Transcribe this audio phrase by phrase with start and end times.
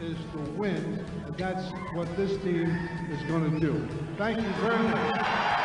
[0.00, 1.04] is to win.
[1.26, 2.70] And that's what this team
[3.10, 3.88] is going to do.
[4.16, 5.55] Thank you very much.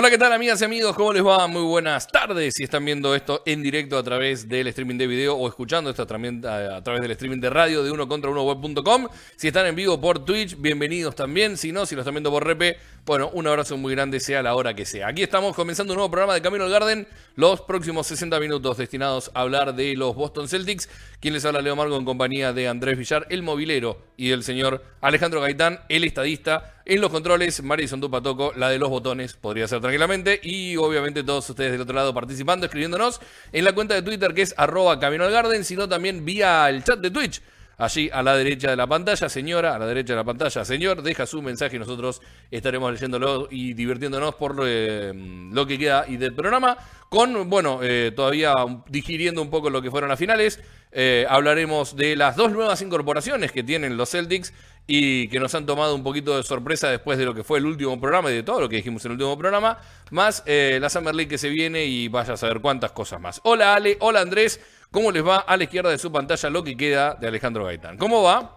[0.00, 0.96] Hola, ¿qué tal amigas y amigos?
[0.96, 1.46] ¿Cómo les va?
[1.46, 2.54] Muy buenas tardes.
[2.56, 6.06] Si están viendo esto en directo a través del streaming de video o escuchando esto
[6.06, 9.08] también a, través del streaming de radio de uno contra uno web.com.
[9.36, 11.58] Si están en vivo por Twitch, bienvenidos también.
[11.58, 14.54] Si no, si lo están viendo por Repe, bueno, un abrazo muy grande sea la
[14.54, 15.08] hora que sea.
[15.08, 17.06] Aquí estamos comenzando un nuevo programa de Camino al Garden.
[17.34, 20.88] Los próximos 60 minutos destinados a hablar de los Boston Celtics.
[21.20, 24.82] Quien les habla Leo Margo en compañía de Andrés Villar, el movilero, y del señor
[25.02, 26.79] Alejandro Gaitán, el estadista.
[26.86, 30.40] En los controles, Marison Tupatoco, la de los botones, podría ser tranquilamente.
[30.42, 33.20] Y obviamente todos ustedes del otro lado participando, escribiéndonos
[33.52, 36.82] en la cuenta de Twitter que es arroba Camino al Garden, sino también vía el
[36.82, 37.42] chat de Twitch.
[37.80, 41.00] Allí a la derecha de la pantalla, señora, a la derecha de la pantalla, señor,
[41.00, 45.14] deja su mensaje y nosotros estaremos leyéndolo y divirtiéndonos por eh,
[45.50, 46.76] lo que queda y del programa.
[47.08, 48.54] Con, bueno, eh, todavía
[48.86, 50.60] digiriendo un poco lo que fueron las finales,
[50.92, 54.52] eh, hablaremos de las dos nuevas incorporaciones que tienen los Celtics
[54.86, 57.66] y que nos han tomado un poquito de sorpresa después de lo que fue el
[57.66, 59.78] último programa y de todo lo que dijimos en el último programa,
[60.10, 63.40] más eh, la Summer League que se viene y vaya a saber cuántas cosas más.
[63.44, 65.38] Hola Ale, hola Andrés, ¿cómo les va?
[65.38, 67.96] A la izquierda de su pantalla lo que queda de Alejandro Gaitán.
[67.96, 68.56] ¿Cómo va?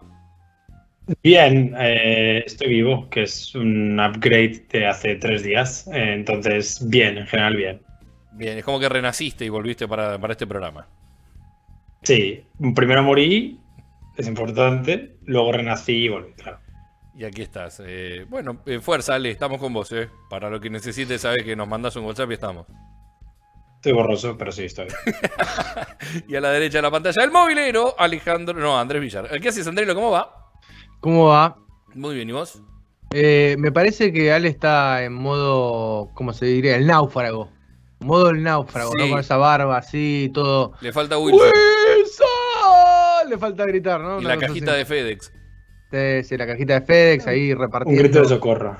[1.22, 7.18] Bien, eh, estoy vivo, que es un upgrade de hace tres días, eh, entonces bien,
[7.18, 7.82] en general bien.
[8.32, 10.88] Bien, es como que renaciste y volviste para, para este programa.
[12.04, 13.60] Sí, primero morí,
[14.18, 16.60] es importante, luego renací y volví, claro.
[17.16, 17.82] Y aquí estás.
[17.86, 20.10] Eh, bueno, eh, fuerza, Ale, estamos con vos, ¿eh?
[20.30, 22.66] Para lo que necesites, sabes que nos mandas un WhatsApp y estamos.
[23.84, 24.88] Estoy borroso, pero sí estoy.
[26.30, 29.30] y a la derecha de la pantalla, el movilero, Alejandro, no, Andrés Villar.
[29.42, 29.94] ¿Qué haces, Andrés?
[29.94, 30.54] ¿Cómo va?
[31.02, 31.58] ¿Cómo va?
[31.94, 32.62] Muy bien, ¿y vos?
[33.12, 36.78] Eh, me parece que Ale está en modo, ¿cómo se diría?
[36.78, 37.52] El náufrago.
[38.00, 39.00] Modo el náufrago, Sí.
[39.04, 39.10] ¿no?
[39.10, 40.72] Con esa barba así, todo.
[40.80, 41.50] Le falta Wilson.
[41.98, 43.30] ¡Wilson!
[43.30, 44.22] Le falta gritar, ¿no?
[44.22, 44.78] Y Una la cajita así.
[44.80, 45.34] de FedEx.
[45.92, 48.02] Sí, sí, la cajita de FedEx ahí Un repartiendo.
[48.02, 48.78] grito de socorro.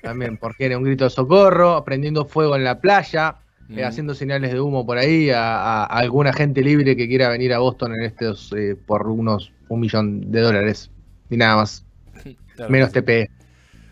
[0.00, 3.34] También, porque era un grito de socorro, prendiendo fuego en la playa,
[3.70, 7.28] eh, haciendo señales de humo por ahí a, a- a alguna gente libre que quiera
[7.28, 10.90] venir a Boston en estos eh, por unos un millón de dólares.
[11.30, 11.84] Y nada más.
[12.56, 13.00] Claro Menos sí.
[13.00, 13.30] TP.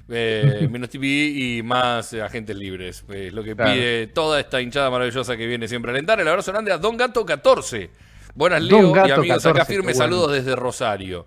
[0.08, 3.04] Eh, menos TV y más eh, agentes libres.
[3.32, 3.72] Lo que Claro.
[3.72, 6.20] pide toda esta hinchada maravillosa que viene siempre a alentar.
[6.20, 7.90] El abrazo grande a Don Gato 14.
[8.34, 9.44] Buenas, Leo y amigos.
[9.44, 10.16] Acá 14, firmes qué bueno.
[10.16, 11.26] saludos desde Rosario.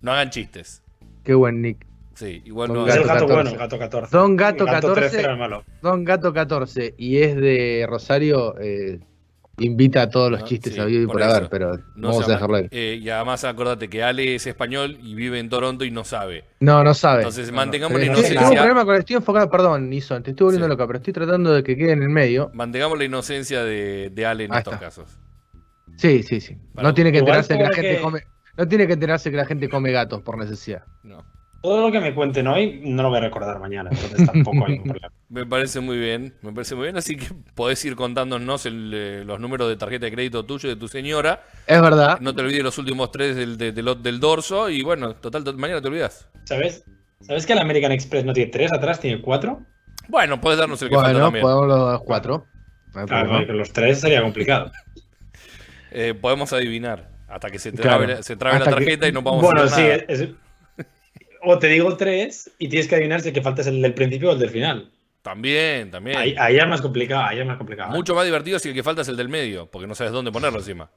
[0.00, 0.82] No hagan chistes.
[1.22, 1.86] Qué buen nick.
[2.14, 2.86] Sí, igual Don no.
[2.88, 3.34] Es el gato 14.
[3.34, 4.16] bueno, el gato 14.
[4.16, 5.00] Don Gato El gato 14.
[5.00, 5.64] 13 era el malo.
[5.80, 9.00] Don Gato 14 y es de Rosario, eh,
[9.58, 12.32] invita a todos los Ah, chistes sí, habido y por haber, pero No vamos a
[12.32, 12.68] dejarlo ahí.
[12.70, 16.44] eh, y además acordate que Ale es español y vive en Toronto y no sabe.
[16.60, 17.18] No, no sabe.
[17.22, 17.98] Entonces No, mantengamos no.
[17.98, 18.40] la estoy- inocencia.
[18.40, 20.70] Tengo un problema con estoy enfocado, perdón, Nison, te estoy volviendo Sí.
[20.70, 22.50] loca, pero estoy tratando de que quede en el medio.
[22.54, 24.84] Mantengamos la inocencia de, de Ale en estos está.
[24.86, 25.18] casos.
[25.96, 26.56] Sí, sí, sí.
[26.74, 28.22] Para- No tiene que enterarse que la gente come.
[28.56, 30.82] No tiene que enterarse que la gente come gatos por necesidad.
[31.02, 31.24] No.
[31.62, 34.78] Todo lo que me cuenten hoy no lo voy a recordar mañana, entonces tampoco hay
[34.78, 35.12] un problema.
[35.32, 36.96] Me parece muy bien, me parece muy bien.
[36.98, 40.74] Así que podés ir contándonos el, eh, los números de tarjeta de crédito tuyo y
[40.74, 41.40] de tu señora.
[41.66, 42.20] Es verdad.
[42.20, 44.68] No te olvides los últimos tres del, de- del- del dorso.
[44.68, 46.28] Y bueno, total, to- mañana te olvidas.
[46.44, 46.84] ¿Sabes?
[47.22, 49.62] ¿Sabes que el American Express no tiene tres atrás, tiene cuatro?
[50.08, 51.42] Bueno, puedes darnos el que falta Bueno, también.
[51.42, 52.44] podemos los cuatro.
[52.94, 54.70] No Claro, los tres sería complicado.
[55.94, 57.10] Eh, podemos adivinar.
[57.28, 59.60] Hasta que se trabe, la- se trabe la Hasta que- tarjeta y no vamos bueno,
[59.62, 60.24] a hacer sí, nada.
[60.24, 60.28] es-
[61.42, 63.94] o te digo tres y tienes que adivinar si el que falta es el del
[63.94, 64.90] principio o el del final.
[65.22, 66.16] También, también.
[66.18, 67.92] Ahí, ahí es más complicado, ahí es más complicado.
[67.92, 67.96] ¿eh?
[67.96, 70.32] Mucho más divertido si el que falta es el del medio, porque no sabes dónde
[70.32, 70.90] ponerlo encima.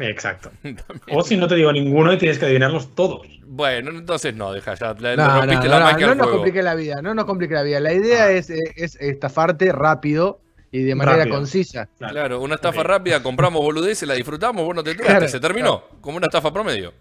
[0.00, 0.50] Exacto.
[1.10, 3.26] O si no te digo ninguno y tienes que adivinarlos todos.
[3.46, 4.92] Bueno, entonces no, deja ya.
[4.94, 7.80] No, no, no, la no, nos complique la vida, no nos complique la vida.
[7.80, 8.30] La idea Ah.
[8.32, 11.36] es, es estafarte rápido y de manera Rápido.
[11.36, 11.88] concisa.
[11.96, 15.84] Claro, una estafa rápida, compramos boludeces, la disfrutamos, vos no te enteraste, Claro, se terminó.
[16.02, 16.92] Como una estafa promedio.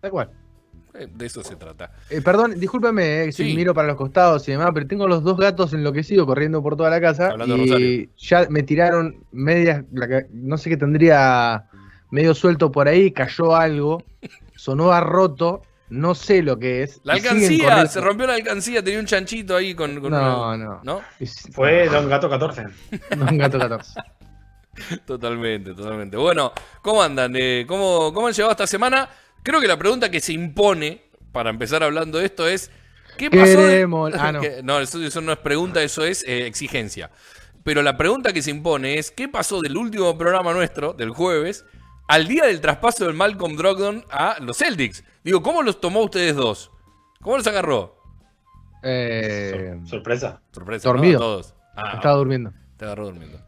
[0.00, 0.30] Tal cual.
[0.98, 1.92] Eh, de eso se trata.
[2.10, 3.54] Eh, perdón, discúlpeme eh, si Sí.
[3.56, 6.90] miro para los costados y demás, pero tengo los dos gatos enloquecidos corriendo por toda
[6.90, 7.86] la casa Hablando de Rosario.
[7.88, 9.84] y ya me tiraron medias,
[10.32, 11.64] no sé qué tendría
[12.10, 14.02] medio suelto por ahí, cayó algo,
[14.56, 17.00] sonó a roto, no sé lo que es.
[17.04, 20.80] La alcancía, se rompió la alcancía, tenía un chanchito ahí con, con No, una- no.
[20.84, 21.00] ¿No?
[21.52, 22.64] Fue Don Gato 14.
[23.16, 23.94] no, un gato 14.
[25.06, 26.16] Totalmente, totalmente.
[26.16, 26.52] Bueno,
[26.82, 27.32] ¿cómo andan?
[27.66, 29.08] ¿cómo, ¿Cómo han llevado esta semana?
[29.42, 31.02] Creo que la pregunta que se impone
[31.32, 32.70] para empezar hablando de esto es.
[33.16, 33.60] ¿Qué pasó?
[33.66, 33.82] de-
[34.18, 34.40] ah, no.
[34.62, 37.10] No, eso, eso no es pregunta, eso es eh, exigencia.
[37.64, 41.64] Pero la pregunta que se impone es: ¿qué pasó del último programa nuestro, del jueves,
[42.06, 45.04] al día del traspaso del Malcolm Brogdon a los Celtics?
[45.24, 46.70] Digo, ¿cómo los tomó ustedes dos?
[47.20, 47.96] ¿Cómo los agarró?
[48.82, 50.40] Eh, Sor- sorpresa.
[50.52, 50.88] Sorpresa.
[50.88, 51.18] Dormido.
[51.18, 51.54] Todos.
[51.76, 52.52] Ah, estaba durmiendo.
[52.76, 53.40] te agarró durmiendo.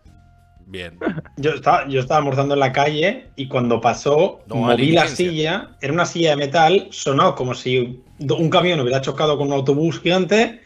[0.71, 0.97] Bien.
[1.37, 5.77] Yo estaba, yo estaba almorzando en la calle y cuando pasó, No, moví la silla.
[5.81, 10.01] Era una silla de metal, sonó como si un camión hubiera chocado con un autobús
[10.01, 10.61] gigante.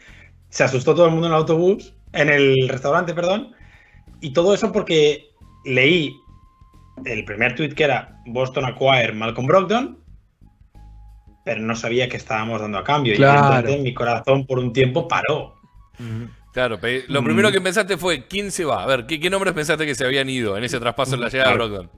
[0.49, 3.55] Se asustó todo el mundo en el autobús, en el restaurante, perdón.
[4.21, 5.31] Y todo eso porque
[5.65, 6.15] leí
[7.03, 9.97] el primer tweet que era Boston Acquire Malcolm Brogdon,
[11.43, 13.15] pero no sabía que estábamos dando a cambio.
[13.15, 13.33] Claro.
[13.33, 15.55] Y evidentemente mi corazón por un tiempo paró.
[16.55, 16.79] Claro,
[17.09, 17.25] lo Mm.
[17.25, 18.81] primero que pensaste fue: ¿quién se va?
[18.81, 21.27] A ver, ¿qué, qué nombres pensaste que se habían ido en ese traspaso en la
[21.29, 21.55] llegada de.
[21.57, 21.91] Brogdon?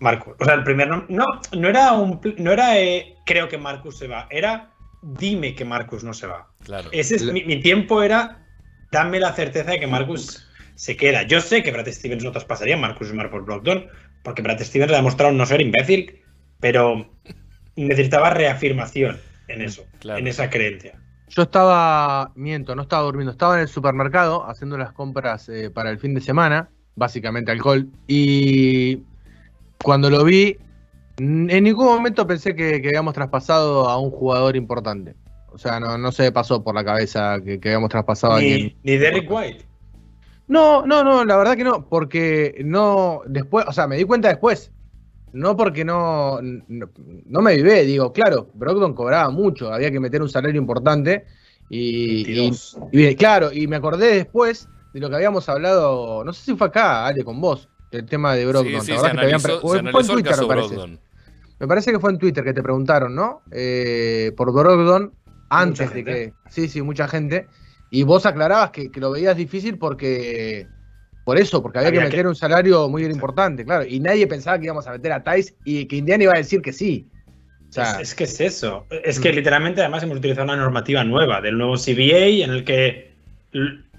[0.00, 0.34] Marcus.
[0.38, 1.24] O sea, el primer nom- No,
[1.58, 2.20] no era un.
[2.38, 4.28] No era eh, creo que Marcus se va.
[4.30, 4.70] Era
[5.02, 6.46] dime que Marcus no se va.
[6.62, 6.88] Claro.
[6.92, 8.46] Ese es, mi, mi tiempo era
[8.92, 11.24] dame la certeza de que Marcus se queda.
[11.24, 13.86] Yo sé que Brad Stevens no traspasaría a Marcus Smart por Brogdon,
[14.22, 16.22] porque Brad Stevens le ha demostrado no ser imbécil,
[16.60, 17.10] pero
[17.76, 19.18] necesitaba reafirmación
[19.48, 20.20] en eso, Claro.
[20.20, 21.00] en esa creencia.
[21.36, 25.90] Yo estaba, miento, no estaba durmiendo, estaba en el supermercado haciendo las compras eh, para
[25.90, 29.02] el fin de semana, básicamente alcohol, y
[29.82, 30.56] cuando lo vi,
[31.18, 35.16] en ningún momento pensé que, que habíamos traspasado a un jugador importante.
[35.50, 38.76] O sea, no, no se pasó por la cabeza que, que habíamos traspasado a alguien.
[38.84, 39.64] Ni Derek White.
[40.46, 44.28] No, no, no, la verdad que no, porque no, después, o sea, me di cuenta
[44.28, 44.70] después.
[45.34, 46.88] No porque no, no,
[47.26, 51.26] no me vivé, digo, claro, Brogdon cobraba mucho, había que meter un salario importante
[51.68, 52.78] y, y- 22.
[52.92, 56.56] y bien, claro, y me acordé después de lo que habíamos hablado, no sé si
[56.56, 58.66] fue acá, Ale, con vos, del tema de Brogdon.
[58.66, 60.12] sí, ¿te sí, acordás se que te habían pre- analizó, fue- se fue en el
[60.12, 60.68] Twitter, me parece.
[60.74, 61.00] Brogdon.
[61.58, 63.42] Me parece que fue en Twitter que te preguntaron, ¿no?
[63.50, 65.12] Eh, por Brogdon,
[65.48, 66.34] antes de que.
[66.48, 67.48] Sí, sí, mucha gente.
[67.90, 70.68] Y vos aclarabas que, que lo veías difícil porque.
[71.24, 73.84] Por eso, porque había, Había que que- meter un salario muy importante, claro.
[73.86, 76.60] Y nadie pensaba que íbamos a meter a Tice y que Indiana iba a decir
[76.60, 77.08] que sí.
[77.68, 78.86] O sea, es, es que es eso.
[79.02, 79.36] Es que Mm.
[79.36, 83.14] literalmente además hemos utilizado una normativa nueva del nuevo CBA en el que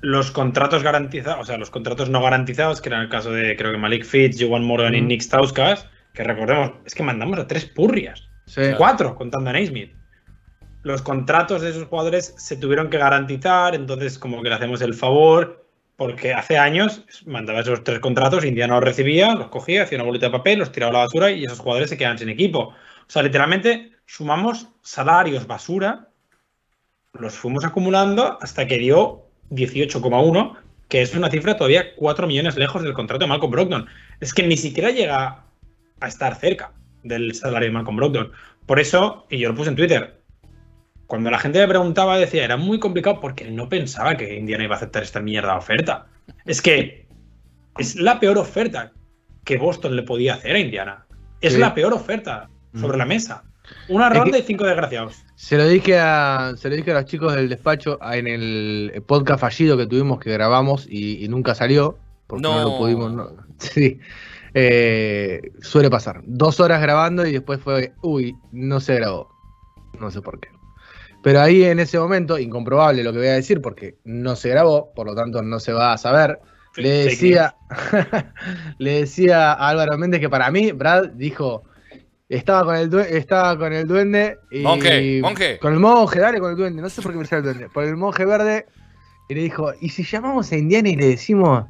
[0.02, 3.72] los contratos garantizados, o sea, los contratos no garantizados, que era el caso de creo
[3.72, 5.08] que Malik Fitz, Juwan Morgan y Mm.
[5.08, 8.62] Nick Stauskas, que recordemos, es que mandamos a tres purrias, sí.
[8.78, 9.92] cuatro contando a Naismith.
[10.84, 14.94] Los contratos de esos jugadores se tuvieron que garantizar, entonces como que le hacemos el
[14.94, 15.65] favor,
[15.98, 20.28] porque hace años mandaba esos tres contratos, Indiana los recibía, los cogía, hacía una bolita
[20.28, 22.60] de papel, los tiraba a la basura y esos jugadores se quedan sin equipo.
[22.60, 22.76] O
[23.08, 26.10] sea, literalmente sumamos salarios basura,
[27.14, 30.58] los fuimos acumulando hasta que dio 18,1,
[30.90, 33.88] que es una cifra todavía 4 millones lejos del contrato de Malcolm Brogdon.
[34.20, 35.46] Es que ni siquiera llega
[36.02, 36.72] a estar cerca
[37.04, 38.32] del salario de Malcolm Brogdon.
[38.66, 40.25] Por eso, y yo lo puse en Twitter,
[41.08, 44.76] cuando la gente me preguntaba, decía, era muy complicado porque no pensaba que Indiana iba
[44.76, 46.08] a aceptar esta mierda de oferta.
[46.46, 47.08] Es que
[47.78, 48.92] es la peor oferta
[49.44, 51.06] que Boston le podía hacer a Indiana.
[51.42, 51.60] Es Sí.
[51.60, 53.44] la peor oferta sobre la mesa.
[53.90, 55.24] Una Es que- ronda y cinco desgraciados.
[55.36, 59.42] Se lo dije a, se lo dije a los chicos del despacho en el podcast
[59.42, 61.98] fallido que tuvimos que grabamos y, y nunca salió.
[62.28, 62.64] Porque no, No.
[62.72, 63.14] lo pudimos.
[63.14, 63.28] no.
[63.60, 64.00] Sí.
[64.54, 66.22] Eh, suele pasar.
[66.26, 69.30] Dos horas grabando y después fue, uy, no se grabó.
[70.00, 70.48] No sé por qué.
[71.26, 74.94] Pero ahí en ese momento, incomprobable lo que voy a decir, porque no se grabó,
[74.94, 76.40] por lo tanto no se va a saber.
[76.78, 77.56] Le decía,
[78.78, 81.64] le decía a Álvaro Méndez que para mí, Brad dijo,
[82.30, 85.58] estaba con el, due- estaba con el duende y Monje, monje.
[85.60, 87.70] con el monje, dale con el duende, no sé por qué me sale el duende,
[87.70, 88.66] por el monje verde,
[89.28, 91.66] y le dijo, ¿y si llamamos a Indiana y le decimos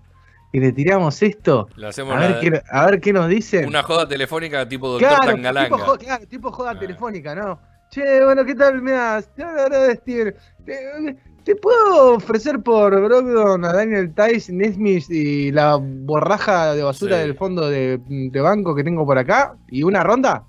[0.52, 1.70] y le tiramos esto?
[1.78, 3.68] Le hacemos A ver, qué, a ver qué nos dicen.
[3.68, 5.70] una joda telefónica tipo doctor claro, Tangalanga.
[5.70, 6.80] tipo, jo- claro, tipo joda Ah.
[6.80, 7.60] telefónica, ¿no?
[7.96, 8.82] Che, bueno, ¿qué tal?
[8.82, 10.36] Mira, Steven,
[10.66, 17.16] te, te puedo ofrecer por Brogdon a Daniel Tice, Nesmith y la borraja de basura
[17.16, 17.22] Sí.
[17.22, 19.56] del fondo de, de banco que tengo por acá?
[19.70, 20.44] ¿Y una ronda?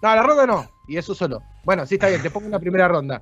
[0.00, 0.70] No, la ronda no.
[0.86, 1.42] Y eso solo.
[1.64, 3.20] Bueno, sí, está bien, te pongo una primera ronda.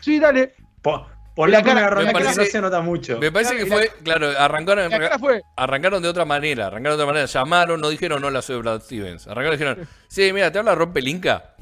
[0.00, 0.54] Sí, dale.
[0.80, 1.06] Po-
[1.36, 3.18] Ponle La la cara- ronda me que parece- no se nota mucho.
[3.18, 5.42] Me parece que fue, claro, arrancaron, La cara fue.
[5.56, 9.26] arrancaron de otra manera, arrancaron de otra manera, llamaron, no dijeron hola soy Brad Stevens,
[9.28, 11.54] arrancaron y dijeron, sí, mira, te habla Rompelinka,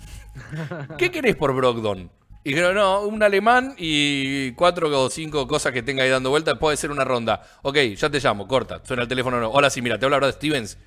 [0.99, 2.11] ¿qué querés por Brogdon?
[2.45, 6.57] Y dijeron, no, un alemán y cuatro o cinco cosas que tenga ahí dando vueltas,
[6.59, 7.43] puede ser una ronda.
[7.63, 9.51] Ok, ya te llamo, corta, suena el teléfono, no.
[9.51, 10.79] Hola, sí, mira, te habla Brad Stevens.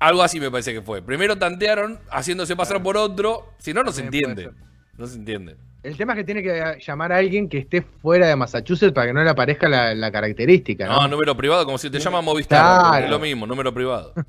[0.00, 1.02] Algo así me parece que fue.
[1.02, 4.50] Primero tantearon, haciéndose pasar por otro, si no, no se entiende.
[4.96, 5.56] No se entiende.
[5.82, 9.08] El tema es que tiene que llamar a alguien que esté fuera de Massachusetts para
[9.08, 10.86] que no le aparezca la, la característica.
[10.86, 11.08] No, ¿no?
[11.08, 12.60] número privado, como si te llama Movistar.
[12.60, 13.04] Claro.
[13.04, 14.14] Es lo mismo, número privado.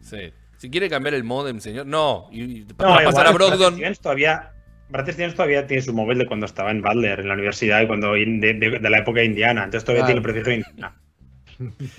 [0.00, 0.32] Sí.
[0.62, 1.86] Si quiere cambiar el modem, señor.
[1.86, 2.28] No.
[2.30, 3.80] Y, y No, para pasar a Brogdon.
[4.00, 4.52] Todavía.
[4.90, 7.88] Brad Stevens todavía tiene su móvil de cuando estaba en Butler, en la universidad, y
[7.88, 9.64] cuando de, de- de la época de Indiana.
[9.64, 10.20] Entonces todavía Claro.
[10.22, 10.96] tiene el prefijo de Indiana.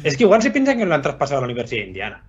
[0.01, 2.23] Es que igual se piensan que lo han traspasado a la Universidad de Indiana.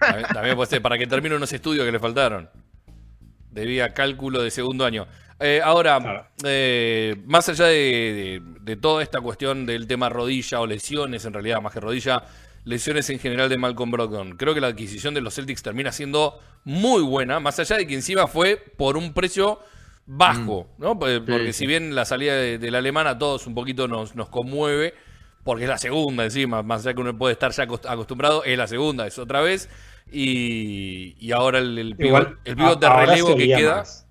[0.00, 2.50] También, también puede ser, para que termine unos estudios que le faltaron.
[3.50, 5.06] Debía cálculo de segundo año.
[5.40, 6.26] Eh, ahora, Claro.
[6.44, 11.32] eh, más allá de, de- de toda esta cuestión del tema rodilla o lesiones, en
[11.32, 12.22] realidad, más que rodilla,
[12.66, 16.38] lesiones en general de Malcolm Brogdon, creo que la adquisición de los Celtics termina siendo
[16.64, 19.60] muy buena, más allá de que encima fue por un precio
[20.04, 20.98] bajo, ¿no?
[20.98, 21.60] Porque, sí.
[21.60, 24.94] si bien la salida de, de la alemana a todos un poquito nos, nos conmueve,
[25.44, 28.58] porque es la segunda encima, más allá que uno puede estar ya acost- acostumbrado, es
[28.58, 29.68] la segunda, es otra vez.
[30.10, 33.76] Y, y ahora el, el pivot, de relevo que queda.
[33.78, 34.06] más.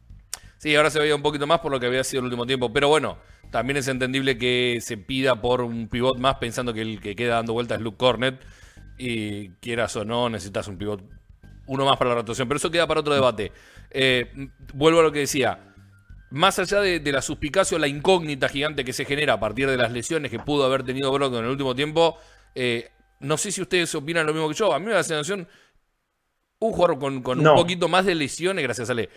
[0.58, 2.72] Sí, ahora se veía un poquito más por lo que había sido el último tiempo.
[2.74, 3.18] Pero bueno,
[3.56, 7.36] también es entendible que se pida por un pivot más pensando que el que queda
[7.36, 8.38] dando vueltas es Luke Cornet.
[8.98, 11.02] Y quieras o no, necesitas un pivot,
[11.66, 12.50] uno más para la rotación.
[12.50, 13.54] Pero eso queda para otro debate.
[13.92, 14.30] Eh,
[14.74, 15.74] vuelvo a lo que decía.
[16.32, 19.70] Más allá de, de la suspicacia o la incógnita gigante que se genera a partir
[19.70, 22.18] de las lesiones que pudo haber tenido Brogdon en el último tiempo,
[22.56, 22.90] eh,
[23.22, 24.74] no sé si ustedes opinan lo mismo que yo.
[24.74, 25.48] A mí me da la sensación,
[26.60, 27.54] un jugador con, con No.
[27.54, 29.10] un poquito más de lesiones, gracias Ale,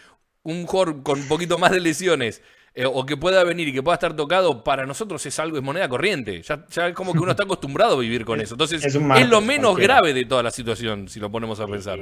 [0.45, 2.41] un jugador con un poquito más de lesiones
[2.75, 5.63] eh, o que pueda venir y que pueda estar tocado, para nosotros es algo, es
[5.63, 6.43] moneda corriente.
[6.43, 8.55] Ya, ya es como que uno está acostumbrado a vivir con eso.
[8.55, 9.95] Entonces, es lo menos cualquiera.
[9.95, 11.99] grave de toda la situación, si lo ponemos a pensar.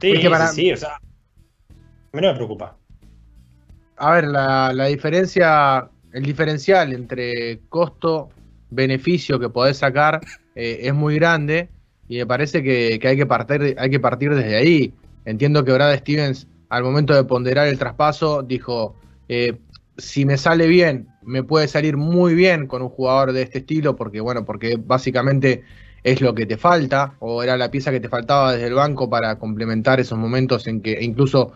[0.00, 0.94] Sí, para- sí, sí, o sea.
[0.96, 1.00] A
[2.12, 2.76] mí no me preocupa.
[3.98, 10.20] A ver, la, la diferencia, el diferencial entre costo-beneficio que podés sacar
[10.54, 11.68] eh, es muy grande
[12.08, 14.92] y me parece que, que hay, que partir, hay que partir desde ahí.
[15.24, 18.94] Entiendo que Brad Stevens, al momento de ponderar el traspaso, dijo,
[19.28, 19.58] eh,
[19.98, 23.96] si me sale bien, me puede salir muy bien con un jugador de este estilo,
[23.96, 25.64] porque bueno, porque básicamente
[26.02, 29.08] es lo que te falta, o era la pieza que te faltaba desde el banco
[29.10, 31.52] para complementar esos momentos en que e incluso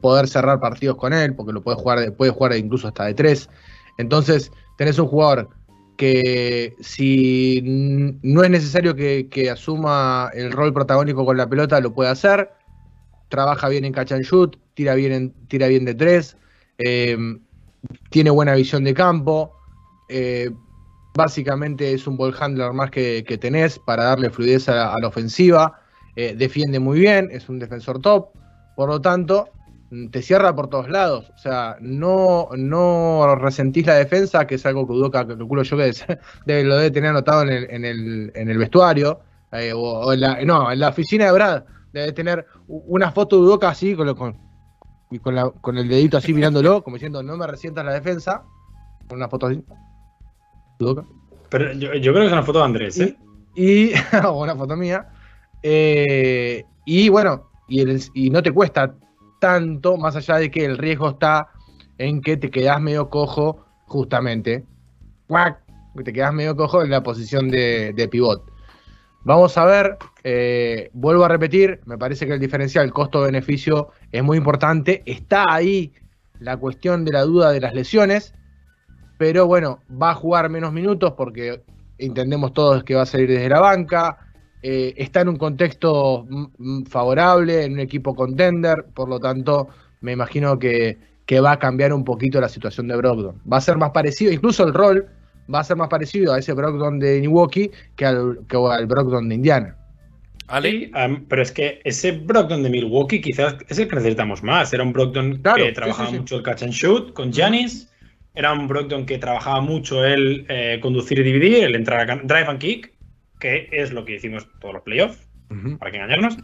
[0.00, 3.14] poder cerrar partidos con él, porque lo puede jugar, de- puede jugar incluso hasta de
[3.14, 3.48] tres.
[3.96, 5.50] Entonces, tenés un jugador
[5.96, 12.10] que si no es necesario que, asuma el rol protagónico con la pelota, lo puede
[12.10, 12.50] hacer.
[13.28, 16.36] Trabaja bien en catch and shoot, tira bien, en- tira bien de tres,
[16.78, 17.16] eh,
[18.10, 19.52] tiene buena visión de campo.
[20.08, 20.50] eh,
[21.16, 25.80] básicamente es un ball handler más que, tenés para darle fluidez a, la ofensiva.
[26.16, 28.30] eh, defiende muy bien, es un defensor top.
[28.76, 29.48] Por lo tanto,
[29.90, 31.30] mm, te cierra por todos lados.
[31.34, 35.92] O sea, no, no resentís la defensa, que es algo que Udoca, calculo yo que
[36.64, 39.20] lo debe tener anotado en el, en el, en el vestuario.
[39.74, 41.64] o, en la, no, en la oficina de Brad.
[41.92, 44.36] Debe tener una foto de Udoca así, con, con,
[45.14, 48.42] y con, la- con el dedito así mirándolo, como diciendo, no me resientas la defensa.
[49.08, 49.62] Con una foto así.
[51.50, 53.16] Pero yo, yo creo que es una foto de Andrés, ¿eh?
[53.54, 53.92] Y,
[54.26, 55.08] o una foto mía.
[55.62, 58.94] Eh, y bueno, y, el- y no te cuesta
[59.40, 61.48] tanto, más allá de que el riesgo está
[61.98, 64.64] en que te quedás medio cojo, justamente.
[65.28, 65.60] ¡Cuac!
[66.04, 68.50] Te quedás medio cojo en la posición de, de pivot.
[69.24, 74.36] Vamos a ver, eh, vuelvo a repetir, me parece que el diferencial costo-beneficio es muy
[74.36, 75.02] importante.
[75.06, 75.94] Está ahí
[76.40, 78.34] la cuestión de la duda de las lesiones,
[79.16, 81.62] pero bueno, va a jugar menos minutos porque
[81.96, 84.18] entendemos todos que va a salir desde la banca.
[84.62, 86.26] eh, está en un contexto
[86.88, 89.68] favorable, en un equipo contender, por lo tanto,
[90.00, 93.40] me imagino que, que va a cambiar un poquito la situación de Brogdon.
[93.50, 95.06] Va a ser más parecido, incluso el rol
[95.52, 99.28] va a ser más parecido a ese Brogdon de Milwaukee que al, que al Brogdon
[99.28, 99.76] de Indiana.
[100.46, 100.90] Ale, Sí,
[101.28, 104.72] pero es que ese Brogdon de Milwaukee quizás es el que necesitamos más.
[104.72, 106.20] Era un Brogdon Claro, que trabajaba sí, sí.
[106.20, 107.90] mucho el catch and shoot con Giannis.
[108.34, 112.46] Era un Brogdon que trabajaba mucho el eh, conducir y dividir, el entrar a drive
[112.46, 112.92] and kick,
[113.38, 115.28] que es lo que hicimos todos los playoffs,
[115.78, 116.36] para que engañarnos.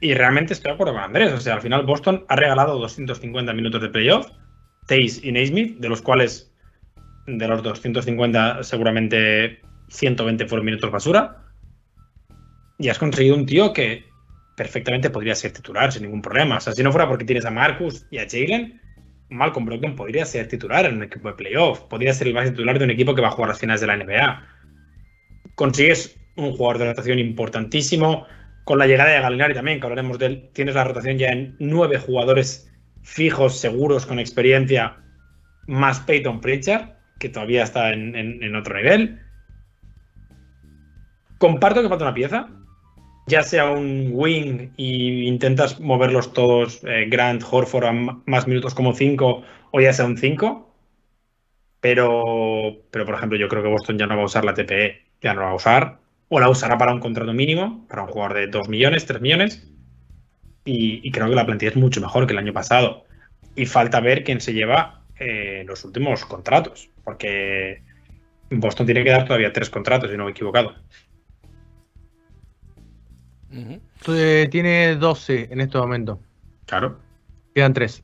[0.00, 1.32] Y realmente estoy de acuerdo con Andrés.
[1.32, 4.26] O sea, al final Boston ha regalado 250 minutos de playoff,
[4.86, 6.52] Taze y Naismith, de los cuales
[7.26, 11.42] de los 250 seguramente 120 fueron minutos basura.
[12.78, 14.04] Y has conseguido un tío que
[14.56, 16.56] perfectamente podría ser titular sin ningún problema.
[16.56, 18.80] O sea, si no fuera porque tienes a Marcus y a Jalen,
[19.28, 21.80] Malcolm Brogdon podría ser titular en un equipo de playoff.
[21.80, 23.86] Podría ser el base titular de un equipo que va a jugar las finales de
[23.86, 24.46] la NBA.
[25.54, 28.26] Consigues un jugador de rotación importantísimo.
[28.64, 31.54] Con la llegada de Galinari también, que hablaremos de él, tienes la rotación ya en
[31.58, 32.70] nueve jugadores
[33.02, 34.96] fijos, seguros, con experiencia,
[35.68, 39.20] más Peyton Pritchard, que todavía está en, otro nivel.
[41.38, 42.48] Comparto que falta una pieza,
[43.26, 48.92] ya sea un wing y intentas moverlos todos, eh, Grant, Horford a más minutos como
[48.92, 49.42] 5
[49.72, 50.62] o ya sea un 5.
[51.80, 55.04] Pero, pero, por ejemplo, yo creo que Boston ya no va a usar la TPE,
[55.20, 55.98] ya no la va a usar.
[56.28, 59.70] O la usará para un contrato mínimo, para un jugador de 2 millones, 3 millones.
[60.64, 63.04] Y, y creo que la plantilla es mucho mejor que el año pasado.
[63.54, 67.82] Y falta ver quién se lleva eh, los últimos contratos, porque
[68.50, 70.74] Boston tiene que dar todavía tres contratos, si no me he equivocado.
[73.50, 73.80] Ujú.
[74.08, 76.20] Eh, tiene 12 en este momento.
[76.66, 76.98] Claro.
[77.54, 78.02] Quedan 3.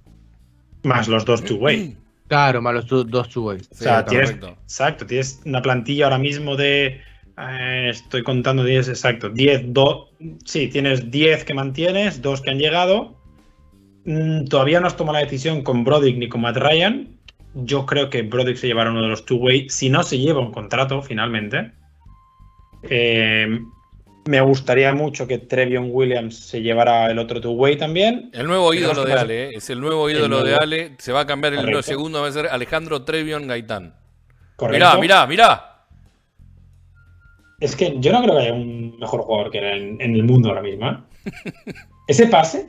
[0.84, 1.96] Más los dos two-way.
[2.28, 3.58] Claro, más los dos two-way.
[3.70, 7.00] O sea, Sí, tienes, exacto, tienes una plantilla ahora mismo de.
[7.38, 9.28] eh, estoy contando 10, exacto.
[9.28, 10.08] 10, 2.
[10.44, 13.21] Sí, tienes 10 que mantienes, 2 que han llegado.
[14.04, 17.08] Mm, todavía no has tomado la decisión con Brodick ni con Matt Ryan.
[17.54, 19.68] Yo creo que Brodick se llevará uno de los two-way.
[19.68, 21.72] Si no se lleva un contrato finalmente.
[22.84, 23.60] Eh,
[24.24, 28.30] me gustaría mucho que Trevion Williams se llevara el otro two-way también.
[28.32, 29.50] El nuevo ídolo de Ale, ¿eh?
[29.54, 30.60] es el nuevo ídolo de nuevo.
[30.60, 30.94] Ale.
[30.98, 31.82] Se va a cambiar el Correcto.
[31.82, 33.94] segundo, va a ser Alejandro Trevion Gaitán.
[34.56, 34.86] Correcto.
[34.86, 35.68] Mirá, mirá, mirá.
[37.60, 40.24] Es que yo no creo que haya un mejor jugador que él en, en el
[40.24, 40.90] mundo ahora mismo.
[40.90, 40.96] ¿eh?
[42.08, 42.68] Ese pase,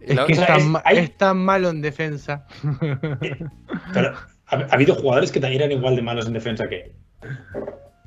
[0.00, 2.46] Es que o sea, es, tan, es- ma- hay- es tan malo en defensa.
[3.92, 4.12] pero
[4.46, 6.92] ha, ha habido jugadores que también eran igual de malos en defensa que él.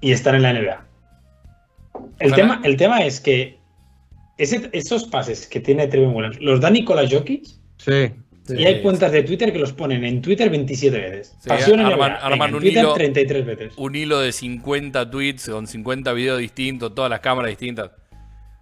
[0.01, 0.85] Y están en la NBA.
[2.19, 3.59] El, tema, el tema es que
[4.37, 7.45] ese- esos pases que tiene Trevor Williams los da Nicolás Jokic
[7.77, 8.11] Sí.
[8.49, 11.35] y hay cuentas de Twitter que los ponen en Twitter 27 veces.
[11.39, 13.73] Sí, Pasión arman- NBA, arman venga, en un Twitter hilo- 33 veces.
[13.77, 17.91] Un hilo de 50 tweets con 50 videos distintos, todas las cámaras distintas.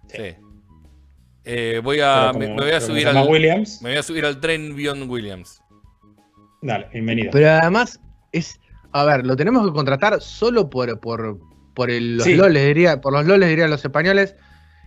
[0.08, 0.34] Sí.
[1.44, 3.80] Eh, voy a, me, como- me voy a subir al, Williams.
[3.82, 5.62] me voy a subir al tren Beyond Williams.
[6.62, 7.30] Dale, bienvenido.
[7.32, 8.00] Pero además,
[8.32, 8.60] es.
[8.92, 11.38] A ver, lo tenemos que contratar solo por, por,
[11.74, 12.34] por el- los Sí.
[12.34, 14.34] loles, diría, por los loles, dirían los españoles.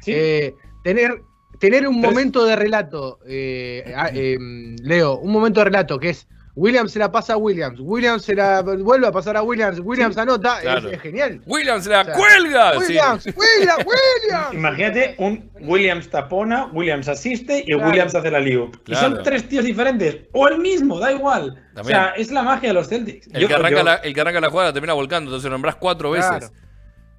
[0.02, 1.22] Sí, Eh, tener,
[1.60, 4.38] tener un Pero es- momento de relato, eh, ah, eh,
[4.84, 8.36] Leo, un momento de relato que es Williams se la pasa a Williams, Williams se
[8.36, 10.90] la vuelve a pasar a Williams, Williams anota, es- claro.
[10.92, 11.42] es, genial.
[11.48, 12.72] Williams la O sea, cuelga.
[12.74, 12.78] sí.
[12.78, 14.54] Williams, Williams, Williams.
[14.54, 17.88] Imagínate un Williams tapona, Williams asiste y Claro.
[17.90, 18.70] Williams hace la liu.
[18.86, 20.28] Y son tres tíos diferentes.
[20.34, 21.56] O el mismo, da igual.
[21.74, 21.98] También.
[21.98, 23.28] O sea, es la magia de los Celtics.
[23.34, 25.46] El, Yo- que arranca yo- la, el que arranca la jugada la termina volcando, entonces
[25.46, 26.36] lo nombrás cuatro Claro.
[26.36, 26.52] veces.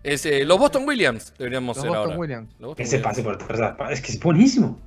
[0.04, 2.18] Es, eh, los Boston Williams deberíamos Los ser Boston ahora.
[2.20, 2.52] Williams.
[2.60, 3.16] Los Boston Ese Williams.
[3.16, 4.80] pase por la- Es que es buenísimo.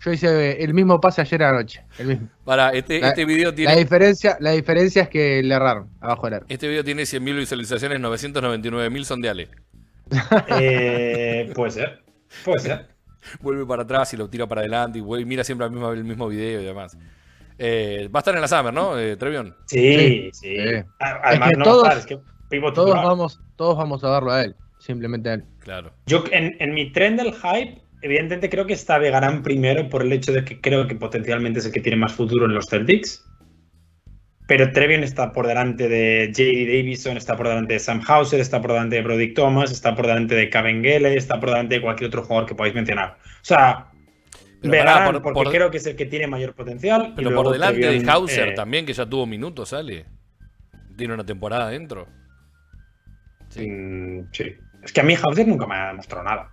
[0.00, 2.28] Yo hice el mismo pase ayer anoche, el mismo.
[2.44, 3.76] Para, este, La- este video La tiene.
[3.76, 6.46] diferencia, la diferencia es que le erraron abajo del arco.
[6.48, 9.48] Este video tiene 100.000 visualizaciones, 999.000 son de Ale.
[10.48, 12.02] Eh, puede ser.
[12.44, 12.88] Puede ser.
[13.40, 15.90] Vuelve para atrás y lo tira para adelante y vuelve- y mira siempre el mismo,
[15.90, 16.96] el mismo video y demás.
[17.58, 19.56] Eh, va a estar en la Summer, ¿no, eh, Trevion?
[19.66, 20.56] Sí, sí.
[21.00, 24.10] Además, Es que no todos- va a estar, es que Todos vamos, todos vamos a
[24.10, 25.44] verlo a él, simplemente a él.
[25.58, 25.90] Claro.
[26.06, 30.12] Yo en, en mi tren del hype, evidentemente creo que está Vegarán primero por el
[30.12, 33.24] hecho de que creo que potencialmente es el que tiene más futuro en los Celtics.
[34.48, 36.66] Pero Trevion está por delante de J.D.
[36.78, 40.06] Davison, está por delante de Sam Hauser, está por delante de Brody Thomas, está por
[40.06, 43.18] delante de Kevin Gele, está por delante de cualquier otro jugador que podáis mencionar.
[43.20, 43.88] O sea,
[44.62, 47.12] Vegarán, por- porque por- creo que es el que tiene mayor potencial.
[47.16, 50.06] Pero por delante de Trevion, Hauser eh, también, que ya tuvo minutos, sale.
[50.96, 52.06] Tiene una temporada adentro.
[53.48, 53.68] Sí.
[53.68, 54.54] mm, sí.
[54.82, 56.52] Es que a mí Hauser nunca me ha demostrado nada.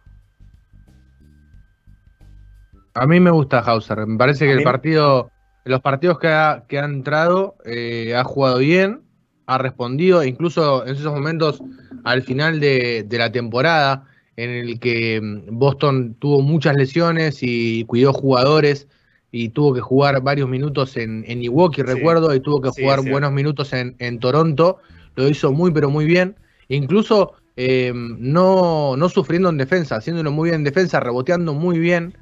[2.96, 4.06] A mí me gusta Hauser.
[4.06, 5.32] Me parece que el partido,
[5.66, 9.02] los partidos que ha, que ha entrado, eh, ha jugado bien,
[9.48, 11.62] ha respondido, incluso en esos momentos
[12.04, 17.84] al final de, de la temporada, en el que mm, Boston tuvo muchas lesiones y
[17.86, 18.88] cuidó jugadores
[19.32, 21.88] y tuvo que jugar varios minutos en, en Milwaukee, Sí.
[21.88, 24.78] recuerdo, y tuvo que Sí, jugar buenos minutos en, en Toronto.
[25.16, 26.36] Lo hizo muy, pero muy bien.
[26.68, 32.16] Incluso eh, no, no sufriendo en defensa, haciéndolo muy bien en defensa, reboteando muy bien.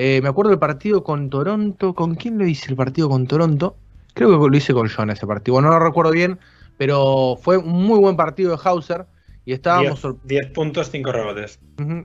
[0.00, 1.92] Eh, me acuerdo del partido con Toronto.
[1.92, 3.74] ¿Con quién lo hice el partido con Toronto?
[4.14, 5.60] Creo que lo hice con John ese partido.
[5.60, 6.38] No lo recuerdo bien,
[6.76, 9.06] pero fue un muy buen partido de Hauser.
[9.44, 11.58] Y estábamos, 10 sor- 10 puntos, 5 rebotes.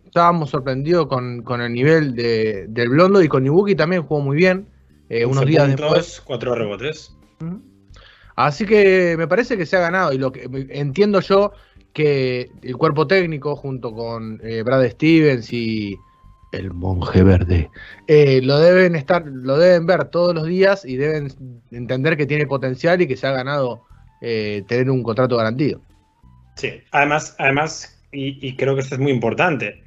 [0.06, 3.22] estábamos sorprendidos con, con el nivel de- del Blondo.
[3.22, 4.68] Y con Ibuki también jugó muy bien.
[5.10, 6.22] eh, unos 11 días puntos, después.
[6.26, 7.16] 4 rebotes.
[8.36, 11.52] Así que me parece que se ha ganado y lo que entiendo yo
[11.92, 15.96] que el cuerpo técnico junto con eh, Brad Stevens y
[16.54, 17.70] el monje verde
[18.08, 21.28] eh, lo deben estar, lo deben ver todos los días y deben
[21.72, 23.84] entender que tiene potencial y que se ha ganado
[24.22, 25.82] eh, tener un contrato garantido.
[26.56, 29.84] Sí, además, además y, y creo que esto es muy importante,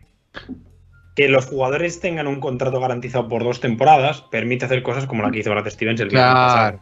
[1.14, 5.30] que los jugadores tengan un contrato garantizado por dos temporadas permite hacer cosas como la
[5.30, 6.34] que hizo Brad Stevens el Claro.
[6.34, 6.80] pasado.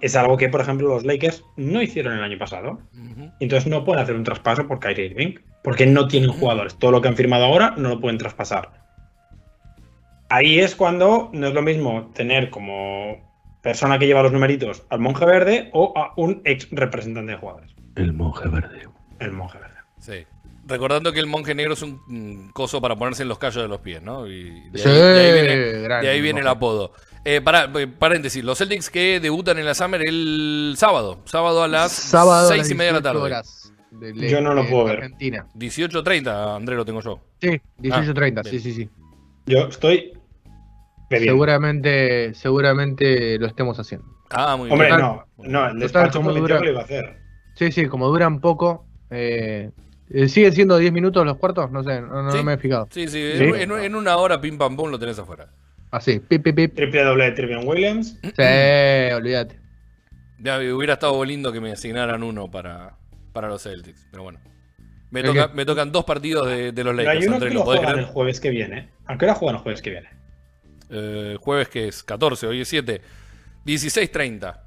[0.00, 2.78] Es algo que, por ejemplo, los Lakers no hicieron el año pasado.
[3.40, 5.34] Y entonces no pueden hacer un traspaso por Kyrie Irving.
[5.64, 6.76] Porque no tienen jugadores.
[6.78, 8.70] Todo lo que han firmado ahora no lo pueden traspasar.
[10.30, 13.16] Ahí es cuando no es lo mismo tener como
[13.62, 17.74] persona que lleva los numeritos al monje verde o a un ex representante de jugadores.
[17.96, 18.82] El monje verde.
[19.20, 19.74] El monje verde.
[19.98, 20.26] Sí.
[20.66, 23.80] Recordando que el monje negro es un coso para ponerse en los callos de los
[23.80, 24.26] pies, ¿no?
[24.26, 26.92] Y de Sí, ahí, de ahí viene, gran de ahí viene el apodo.
[27.24, 31.20] Eh, para, eh, paréntesis, los Celtics que debutan en la Summer el sábado.
[31.24, 33.34] Sábado a las Sábado a 6 las y media de la 18 tarde.
[33.34, 33.72] horas
[34.30, 34.96] Yo no lo este, puedo ver.
[34.96, 35.46] Argentina.
[35.54, 37.18] 18.30, André, lo tengo yo.
[37.40, 37.48] Sí,
[37.80, 38.90] 18.30, Ah, sí, sí, sí.
[39.46, 40.12] Yo estoy.
[41.10, 44.06] Seguramente, seguramente lo estemos haciendo.
[44.30, 45.00] Ah, muy Hombre, bien.
[45.00, 47.16] no, no, el despacho como dura- lo iba a hacer.
[47.54, 48.86] Sí, sí, como duran poco.
[49.10, 49.70] Eh,
[50.10, 51.70] eh, ¿Siguen siendo 10 minutos los cuartos?
[51.70, 52.42] No sé, no, no Sí.
[52.42, 52.88] me he fijado.
[52.90, 53.44] Sí, sí, Sí.
[53.44, 55.48] En, en una hora, pim pam pum, lo tenés afuera.
[55.90, 56.74] Así, pip, pip, pip.
[56.74, 58.18] Triple doble de Trivian Williams.
[58.22, 59.58] Sí, olvídate.
[60.40, 62.96] Ya hubiera estado lindo que me asignaran uno para,
[63.32, 64.38] para los Celtics, pero bueno.
[65.10, 67.48] Me, ¿El toca- me tocan dos partidos de, de los Pero hay Lakers, uno André,
[67.48, 68.88] que ¿lo lo podés juegan el jueves que viene.
[69.06, 70.08] ¿A qué hora juegan el jueves que viene?
[70.90, 73.00] Eh, jueves que es 14, hoy es 7.
[73.66, 74.60] 16.30.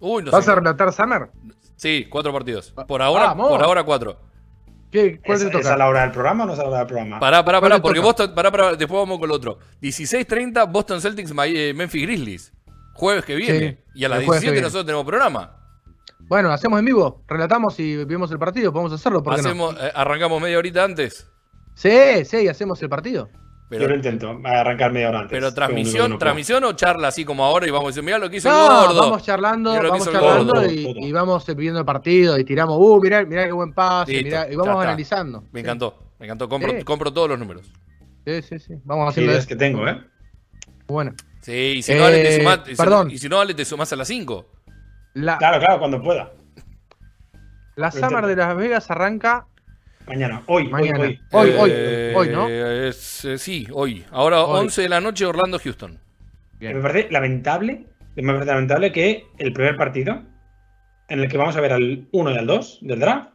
[0.00, 0.50] Uy, no ¿Vas sé.
[0.50, 1.30] a relatar Summer?
[1.76, 2.72] Sí, cuatro partidos.
[2.86, 3.48] Por ahora, Vamos.
[3.48, 4.20] por ahora cuatro.
[4.90, 5.74] ¿Qué, ¿Cuál ¿Es, te es toca?
[5.74, 7.20] a la hora del programa o no es a la hora del programa?
[7.20, 8.06] Pará, pará, ¿Cuál pará, porque toca?
[8.08, 9.58] Boston, pará, pará, después vamos con el otro.
[9.82, 12.52] 16.30, Boston Celtics, eh, Memphis Grizzlies.
[12.94, 13.70] Jueves que viene.
[13.70, 14.62] Sí, y a las el jueves que 17 viene.
[14.62, 15.56] nosotros tenemos programa.
[16.20, 19.48] Bueno, hacemos en vivo, relatamos y vemos el partido, podemos hacerlo, ¿por qué no?
[19.48, 21.28] Hacemos, eh, arrancamos media horita antes.
[21.74, 23.28] Sí, sí, hacemos el partido.
[23.70, 25.30] Yo lo Pero, intento, a arrancar media hora antes.
[25.30, 28.18] pero Pero transmisión, no transmisión o charla así como ahora y vamos a decir, mira
[28.18, 29.00] lo que hizo No, el gordo.
[29.02, 33.52] vamos charlando, vamos charlando y, vamos viendo el partido y tiramos, uh, mirá, mirá qué
[33.52, 34.82] buen pase, Listo, mirá, y vamos está.
[34.88, 35.44] analizando.
[35.52, 36.48] Me encantó, me encantó.
[36.48, 36.82] Compro, Sí.
[36.82, 37.70] compro todos los números.
[38.26, 39.46] Sí, sí, sí, vamos es eso.
[39.48, 40.02] que tengo, ¿eh?
[40.88, 43.10] Bueno, Sí, y si no, Ale, te Eh, sumás, y si- perdón.
[43.12, 44.46] y si no, Ale, te sumás a las 5.
[45.14, 46.32] la, Claro, claro, cuando pueda.
[47.76, 49.46] la Summer de Las Vegas arranca
[50.10, 50.98] Mañana, hoy, mañana.
[51.04, 51.50] hoy, hoy.
[51.56, 52.48] Hoy, Eh, hoy, hoy, ¿no?
[52.48, 54.04] es, eh, sí, hoy.
[54.10, 54.58] Ahora Hoy.
[54.62, 55.92] 11 de la noche, Orlando-Houston.
[55.92, 56.82] Me Bien.
[56.82, 60.20] parece lamentable, me parece lamentable que el primer partido,
[61.08, 63.30] en el que vamos a ver al 1 y al 2 del draft,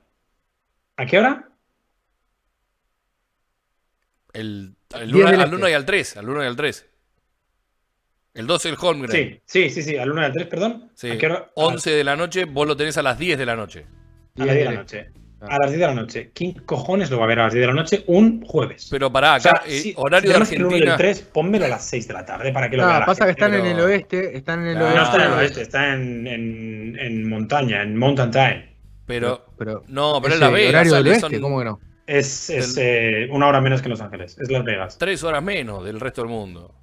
[0.97, 1.47] ¿a qué hora?
[4.33, 5.55] El, el 10 uno- del al este.
[5.55, 6.17] 1 y al 3.
[6.17, 6.89] Al 1 y al 3.
[8.33, 9.11] El 12 el Holmgren.
[9.11, 10.91] Sí, sí, sí, sí, al 1 y al 3, perdón.
[10.93, 11.09] Sí.
[11.09, 11.51] ¿A qué hora?
[11.55, 13.85] 11 de la noche, vos lo tenés a las 10 de la noche.
[14.38, 15.09] A las 10 de la noche.
[15.49, 15.55] Ah.
[15.55, 16.31] A las 10 de la noche.
[16.34, 18.88] ¿Quién cojones lo va a ver a las 10 de la noche un jueves?
[18.89, 20.81] Pero pará, O sea, acá, eh, si- horario si de tenemos que el 1 y
[20.81, 20.97] el Argentina.
[20.97, 23.25] 3, pónmelo a las 6 de la tarde para que lo No, vea la pasa
[23.25, 24.95] que están en el oeste, están en el Claro.
[24.95, 25.12] No oeste.
[25.12, 28.75] está en el oeste, está en, en, en montaña, en Mountain Time.
[29.05, 30.69] Pero, pero, no, pero es ese Las Vegas.
[30.73, 31.79] horario del Ale, oeste, son ¿cómo que no?
[32.08, 34.97] Es, es eh, una hora menos que Los Ángeles, es Las Vegas.
[34.97, 36.73] tres horas menos del resto del mundo.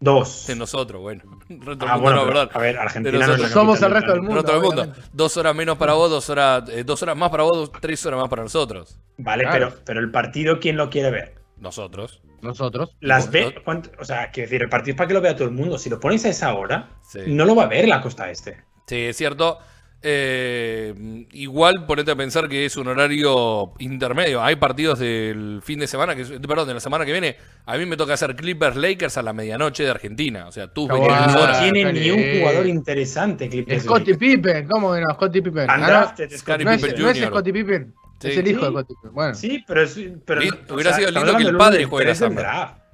[0.00, 0.46] Dos.
[0.46, 1.22] De nosotros, bueno.
[1.50, 3.48] Ah, mundo bueno, no, a ver, Argentina no es nosotros.
[3.50, 4.36] la Somos el resto del El mundo.
[4.42, 4.94] resto del mundo.
[5.12, 8.04] Dos horas menos para vos, dos horas, eh, dos horas más para vos, dos- tres
[8.06, 8.98] horas más para nosotros.
[9.18, 9.68] Vale, Claro.
[9.70, 11.34] pero, pero el partido, ¿quién lo quiere ver?
[11.58, 12.22] Nosotros.
[12.40, 12.96] Nosotros.
[13.00, 13.62] Las ¿Vos- ve,
[13.98, 15.76] o sea, quiero decir, el partido es para que lo vea todo el mundo.
[15.76, 17.18] Si lo ponéis a esa hora, Sí.
[17.26, 18.62] no lo va a ver la costa este.
[18.86, 19.58] Sí, es cierto.
[20.02, 24.42] Eh, igual ponete a pensar que es un horario intermedio.
[24.42, 27.36] Hay partidos del fin de semana, que es- perdón, de la semana que viene.
[27.66, 30.46] A mí me toca hacer Clippers Lakers a la medianoche de Argentina.
[30.46, 31.52] O sea, tú Está 22 bueno.
[31.52, 33.82] no tiene ni un jugador interesante, Clippers.
[33.82, 35.14] Scottie Pippen, ¿cómo que no?
[35.14, 35.66] Scottie Pippen.
[35.68, 37.28] Ah, no, Scottie no, es, Pippen no es Jr..
[37.28, 37.94] Scottie Pippen.
[38.20, 38.28] Sí.
[38.28, 38.66] Es el hijo Sí.
[38.66, 39.14] de Scottie Pippen.
[39.14, 40.00] Bueno, Sí, pero es.
[40.24, 42.46] Pero, o hubiera sea, sido lindo que el padre juegue la Summer.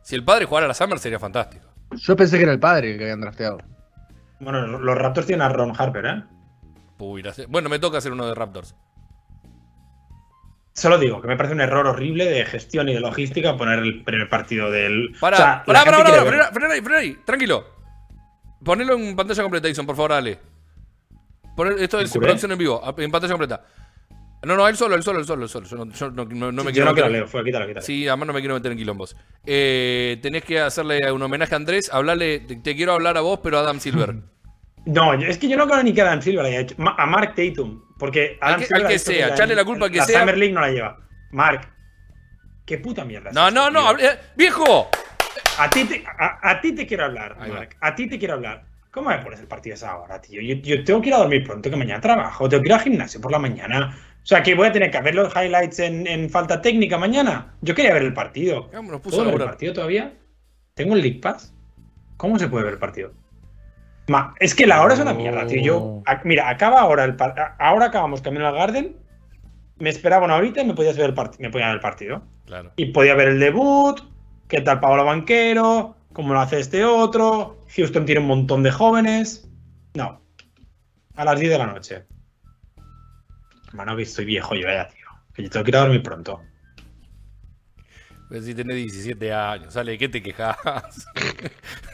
[0.02, 1.66] Si el padre jugara a la Summer sería fantástico.
[1.92, 3.58] yo pensé que era el padre el que habían drafteado.
[4.40, 6.22] Bueno, los Raptors tienen a Ron Harper, ¿eh?
[7.48, 8.74] Bueno, me toca hacer uno de Raptors.
[10.72, 14.04] Solo digo que me parece un error horrible de gestión y de logística poner el
[14.04, 15.14] primer partido del.
[15.14, 17.64] O sea, la pará, gente pará, quiere frena, ahí, frena ahí, tranquilo.
[18.62, 20.38] Ponelo en pantalla completa, Jason, por favor, dale.
[21.56, 23.64] Poner, esto es producción en vivo, en pantalla completa.
[24.44, 25.66] No, no, él solo, él solo, él solo, él solo.
[25.66, 27.84] Yo no, yo no- no- no me Yo quiero no quiero leer, fue quítalo, quítalo.
[27.86, 29.16] Sí, además no me quiero meter en quilombos.
[29.46, 33.40] Eh, tenés que hacerle un homenaje a Andrés, hablarle, te, te quiero hablar a vos,
[33.42, 34.14] pero a Adam Silver.
[34.86, 36.74] No, es que yo no creo ni que Adam Silver haya hecho.
[36.78, 37.82] A Mark Tatum.
[37.98, 40.04] Porque Al Adam que- Silver al que sea, la- echarle la culpa al que la
[40.06, 40.20] sea.
[40.20, 40.98] Summer League no la lleva.
[41.32, 41.68] Mark,
[42.64, 43.30] qué puta mierda.
[43.32, 44.08] No, no, no, tío?
[44.36, 44.88] ¡Viejo!
[45.58, 47.66] A ti, te, a, a ti te quiero hablar, Ahí va.
[47.80, 48.64] A ti te quiero hablar.
[48.90, 50.40] ¿Cómo me pones el partido esa hora, tío?
[50.40, 52.48] Yo, yo tengo que ir a dormir pronto, que mañana trabajo.
[52.48, 53.94] Tengo que ir al gimnasio por la mañana.
[54.22, 57.54] O sea, que voy a tener que ver los highlights en, en falta técnica mañana.
[57.60, 58.70] Yo quería ver el partido.
[58.70, 60.14] ¿Puedo ver el partido todavía?
[60.74, 61.54] ¿Tengo el League Pass?
[62.16, 63.12] ¿Cómo se puede ver el partido?
[64.08, 65.62] Ma, es que la hora es una mierda, tío.
[65.62, 67.16] Yo, a- mira, acaba ahora el
[67.58, 68.96] ahora acabamos camino al Garden.
[69.78, 71.42] Me esperaba una horita y me podías ver el partido.
[71.42, 72.22] Me podía ver el partido.
[72.46, 72.72] Claro.
[72.76, 74.00] Y podía ver el debut,
[74.48, 77.58] qué tal Pablo Banquero, cómo lo hace este otro.
[77.76, 79.50] Houston tiene un montón de jóvenes.
[79.94, 80.20] No.
[81.16, 82.04] A las 10 de la noche.
[83.68, 85.06] Hermano, que estoy viejo yo ya, tío.
[85.34, 86.40] Que yo tengo que ir a dormir pronto.
[88.28, 90.56] Pues si tenés 17 años, sale, ¿qué te quejas?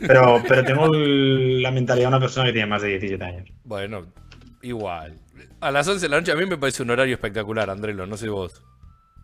[0.01, 3.49] Pero, pero tengo la mentalidad de una persona que tiene más de 17 años.
[3.65, 4.07] bueno,
[4.63, 5.15] igual.
[5.61, 8.17] A las 11 de la noche a mí me parece un horario espectacular, Andrelo, no
[8.17, 8.63] sé vos.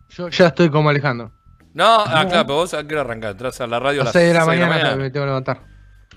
[0.09, 1.31] Yo ya estoy como Alejandro.
[1.73, 4.15] No, ah, claro, pero vos a qué hora arrancás, entras a la radio A las
[4.15, 5.61] las 6 de la 6 mañana me tengo que levantar.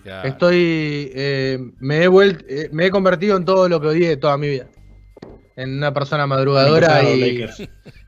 [0.04, 0.22] Ya.
[0.22, 1.10] Estoy.
[1.14, 2.44] eh, me he vuelto.
[2.48, 4.66] eh, me he convertido en todo lo que odié toda mi vida.
[5.56, 7.44] En una persona madrugadora y.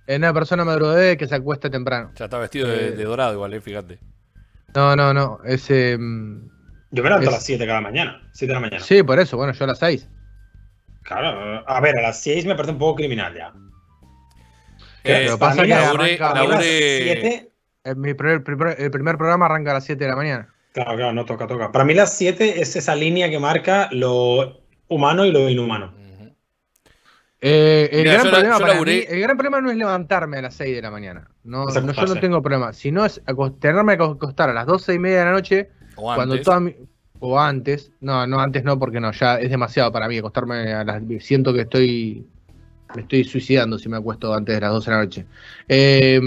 [0.07, 2.13] En una persona madrugadora y que se acuesta temprano.
[2.17, 2.91] Ya está vestido de, Eh.
[2.93, 3.99] de dorado igual, eh, fíjate.
[4.75, 5.39] No, no, no.
[5.45, 5.97] Ese.
[5.99, 6.51] mm,
[6.91, 8.29] Yo me levanto Es- a las 7 cada mañana.
[8.33, 8.85] 7 de la mañana.
[8.85, 9.37] Sí, por eso.
[9.37, 10.09] Bueno, yo a las 6.
[11.03, 13.53] Claro, a ver, a las 6 me parece un poco criminal ya.
[15.05, 17.51] Eh, pero pasa que las- laburé- laburé- 7
[17.85, 20.49] El, mi primer, primer- el primer programa arranca a las 7 de la mañana.
[20.73, 21.71] Claro, claro, no toca, toca.
[21.71, 25.93] Para mí las 7 es esa línea que marca lo humano y lo inhumano.
[27.47, 29.71] Eh, el, Mira, gran yo la- problema yo para laburé- mí- el gran problema no
[29.71, 31.29] es levantarme a las 6 de la mañana.
[31.45, 32.73] No, yo no tengo problema.
[32.73, 33.21] Sino es
[33.61, 35.69] tenerme a acostar a las 12 y media de la noche.
[35.97, 36.17] O antes.
[36.27, 36.75] Cuando toda mi-
[37.21, 37.93] O antes.
[38.01, 41.03] No, no, antes no, porque no, ya es demasiado para mí acostarme a las.
[41.21, 42.27] Siento que estoy.
[42.95, 45.27] Me estoy suicidando si me acuesto antes de las 12 de la noche.
[45.69, 46.21] Eh,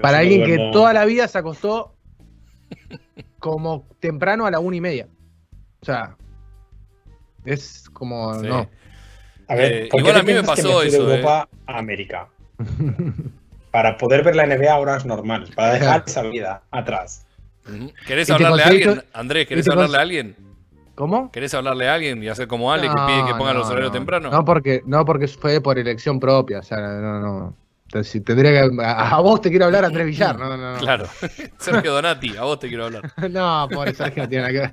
[0.00, 1.94] para alguien que toda la vida se acostó
[3.38, 5.08] como temprano a la una y media.
[5.82, 6.16] O sea.
[7.44, 8.34] Es como.
[8.40, 8.46] Sí.
[8.46, 8.68] No.
[9.48, 11.16] A ver, Eh, ¿por qué igual a mí me que pasó fui de eso, eh.
[11.16, 12.28] Europa a América.
[13.70, 17.26] Para poder ver la NBA a horas normales, para dejar esa vida atrás.
[18.06, 19.02] ¿Querés hablarle a alguien?
[19.12, 20.36] Andrés, ¿querés hablarle a alguien?
[20.94, 21.30] ¿Cómo?
[21.30, 23.92] ¿Querés hablarle a alguien y hacer como Ale, que pide que pongan no, los horarios
[23.92, 23.98] no.
[23.98, 24.30] temprano?
[24.30, 26.60] No porque, no, porque fue por elección propia.
[26.60, 27.54] O sea, no, no.
[27.84, 28.82] Entonces, si tendría que.
[28.82, 30.36] A, a vos te quiero hablar, Andrés Villar.
[30.38, 30.78] No, no, no.
[30.80, 31.06] Claro.
[31.58, 33.12] Sergio Donati, a vos te quiero hablar.
[33.30, 34.72] No, pobre Sergio no tiene nada que ver.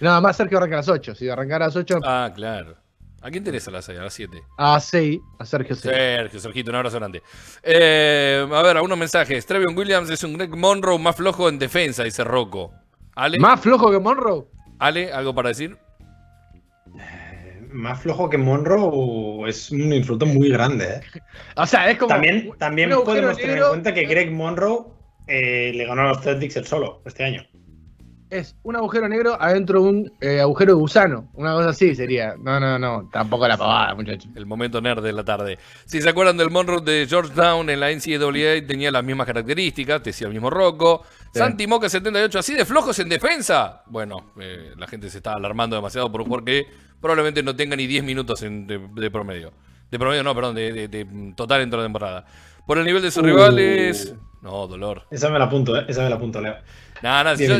[0.00, 1.14] No, más Sergio arranca a las 8.
[1.14, 2.76] Si arrancara a las 8, Ah, claro.
[3.22, 3.98] ¿A quién tenés a las 6?
[3.98, 4.42] A las 7.
[4.58, 5.94] a 6, a Sergio 6.
[5.94, 7.22] Sergio, Sergito, un abrazo grande.
[7.62, 9.44] Eh, a ver, algunos mensajes.
[9.46, 12.72] Trevion Williams es un Greg Monroe más flojo en defensa, dice Rocco.
[13.14, 14.44] Ale, ¿Más flojo que Monroe?
[14.78, 15.76] Ale, ¿algo para decir?
[17.72, 20.84] Más flojo que Monroe es un insulto muy grande.
[20.84, 21.00] ¿eh?
[21.56, 22.14] O sea, es como.
[22.14, 24.84] También, podemos tener en cuenta que Greg Monroe
[25.26, 27.46] eh, le ganó a los Celtics el solo este año.
[28.28, 31.28] Es un agujero negro adentro de un eh, agujero de gusano.
[31.34, 32.34] Una cosa así sería.
[32.38, 33.08] No, no, no.
[33.12, 34.28] Tampoco la pavada, muchachos.
[34.34, 35.58] El momento nerd de la tarde.
[35.84, 40.10] Si se acuerdan del Monroe de Georgetown en la NCAA, tenía las mismas características, te
[40.10, 41.02] decía el mismo Rocco.
[41.32, 41.38] Sí.
[41.38, 43.82] Santi Moca 78, así de flojos en defensa.
[43.86, 46.66] Bueno, eh, la gente se está alarmando demasiado por un jugador que
[47.00, 49.52] probablemente no tenga ni 10 minutos en- de, de promedio.
[49.90, 52.24] De promedio, no, perdón, de, de- de total en toda la temporada.
[52.66, 53.26] Por el nivel de sus Uh.
[53.26, 54.14] rivales.
[54.42, 55.02] No, dolor.
[55.10, 55.84] Esa me la apunto, ¿eh?
[55.88, 56.56] Esa me la apunto, Leo.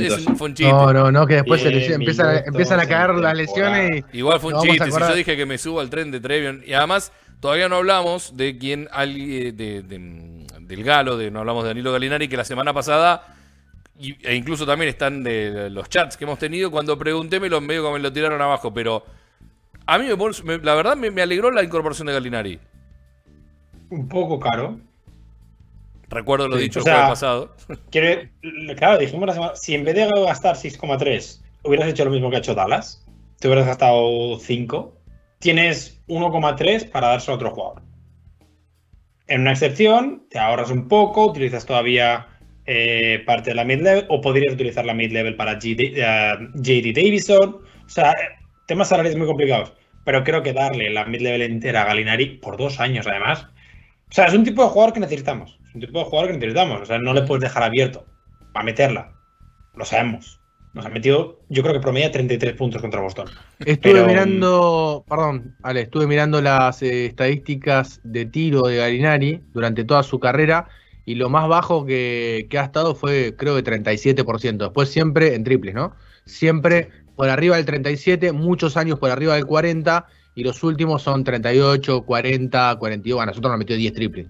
[0.08, 0.26] Minutos.
[0.26, 0.72] un, fue un chiste.
[0.72, 4.18] No, no, no, que después se les- empiezan, a caer las lesiones y.
[4.18, 4.84] Igual fue un No chiste.
[4.90, 6.62] Si yo dije que me subo al tren de Trevion.
[6.66, 8.88] Y además, todavía no hablamos de quién.
[8.92, 13.26] alguien- De, de- del Galo, de, no hablamos de Danilo Galinari, que la semana pasada.
[13.98, 16.70] y- e incluso también están de los chats que hemos tenido.
[16.70, 18.74] Cuando pregunté, me lo medio como me lo tiraron abajo.
[18.74, 19.04] Pero
[19.86, 20.06] a mí,
[20.44, 22.58] me- la verdad, me, me alegró la incorporación de Galinari.
[23.90, 24.78] Un poco caro.
[26.08, 27.54] Recuerdo lo Sí, dicho el sea, jueves pasado.
[28.76, 29.56] Claro, dijimos la semana.
[29.56, 33.04] Si en vez de gastar 6,3 hubieras hecho lo mismo que ha hecho Dallas,
[33.40, 34.96] te hubieras gastado 5,
[35.38, 37.82] tienes 1,3 para dárselo a otro jugador.
[39.28, 42.28] En una excepción, te ahorras un poco, utilizas todavía
[42.66, 47.58] eh, parte de la mid-level, o podrías utilizar la mid-level para GD eh, JD Davison.
[47.84, 49.72] O sea, eh, temas salariales muy complicados.
[50.04, 53.48] Pero creo que darle la mid-level entera a Galinari por dos años, además.
[54.08, 55.58] O sea, es un tipo de jugador que necesitamos.
[55.76, 56.80] Un tipo de jugador que necesitamos.
[56.80, 58.06] O sea, no le puedes dejar abierto
[58.54, 59.12] para meterla.
[59.74, 60.40] Lo sabemos.
[60.72, 63.26] Nos ha metido, yo creo que promedia 33 puntos contra Boston.
[63.58, 69.84] Estuve Pero- mirando, perdón, Ale, estuve mirando las eh, estadísticas de tiro de Galinari durante
[69.84, 70.66] toda su carrera
[71.04, 74.56] y lo más bajo que, que ha estado fue creo que 37%.
[74.56, 75.94] Después siempre en triples, ¿no?
[76.24, 81.22] Siempre por arriba del 37, muchos años por arriba del 40 y los últimos son
[81.22, 83.16] 38, 40, 42.
[83.16, 84.26] Bueno, nosotros nos metió 10 triples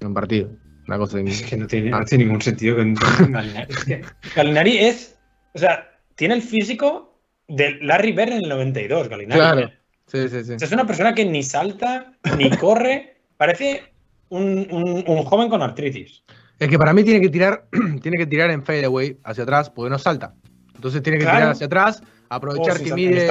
[0.00, 0.50] en un partido.
[0.88, 1.30] Una cosa de...
[1.30, 2.00] Es que no tiene, Ah.
[2.00, 2.94] no tiene ningún sentido que
[3.28, 3.66] Galinari.
[3.72, 4.02] Es que
[4.34, 5.18] Galinari es,
[5.54, 9.40] o sea, tiene el físico de Larry Bird en el 92, Galinari.
[9.40, 9.70] Claro.
[10.06, 10.52] Sí, sí, sí.
[10.54, 13.82] O sea, es una persona que ni salta, ni corre, parece
[14.30, 16.22] un, un- un joven con artritis.
[16.58, 17.66] Es que para mí tiene que tirar,
[18.02, 20.34] tiene que tirar en fadeaway hacia atrás porque no salta.
[20.74, 21.38] Entonces tiene que Claro.
[21.38, 23.28] tirar hacia atrás, aprovechar O si que mide.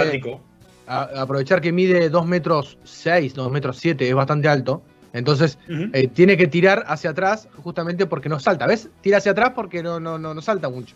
[0.88, 4.84] a- aprovechar que mide 2 metros 6, 2 metros 7, es bastante alto.
[5.14, 8.68] Entonces eh, tiene que tirar hacia atrás justamente porque no salta.
[8.68, 8.90] ¿Ves?
[9.02, 10.96] Tira hacia atrás porque no, no, no, no salta mucho.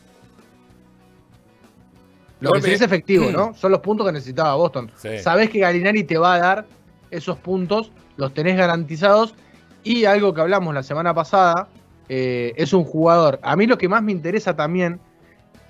[2.40, 3.54] Lo que sí es efectivo, ¿no?
[3.56, 4.92] Son los puntos que necesitaba Boston.
[4.98, 5.20] Sí.
[5.20, 6.66] Sabés que Galinari te va a dar
[7.10, 9.36] esos puntos, los tenés garantizados
[9.84, 11.68] Y algo que hablamos la semana pasada,
[12.10, 13.40] eh, es un jugador.
[13.42, 15.00] A mí lo que más me interesa también,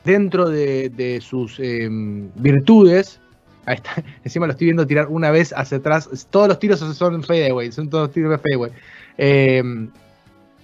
[0.04, 1.88] dentro de, de sus eh,
[2.36, 3.20] virtudes,
[3.66, 7.24] ahí está, encima lo estoy viendo tirar una vez hacia atrás, todos los tiros son
[7.24, 8.72] fadeaway, son todos tiros de fadeaway.
[9.18, 9.64] Eh,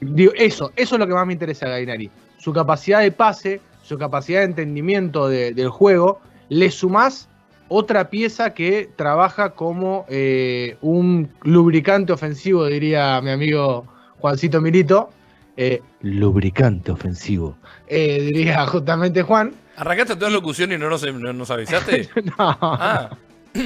[0.02, 2.10] digo, eso, eso es lo que más me interesa a Gainari.
[2.38, 7.28] Su capacidad de pase, su capacidad de entendimiento de- del juego, le sumás
[7.68, 13.86] otra pieza que trabaja como eh, un lubricante ofensivo, diría mi amigo
[14.20, 15.10] Juancito Milito.
[15.58, 17.58] Eh, lubricante ofensivo.
[17.88, 19.52] Eh, diría justamente Juan.
[19.80, 22.08] ¿Arrancaste toda la locución y no nos, no nos avisaste?
[22.24, 22.34] No.
[22.38, 23.10] Ah,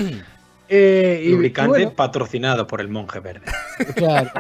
[0.70, 3.46] Eh, y- y Lubricante bueno, patrocinado por el monje verde.
[3.96, 4.32] claro.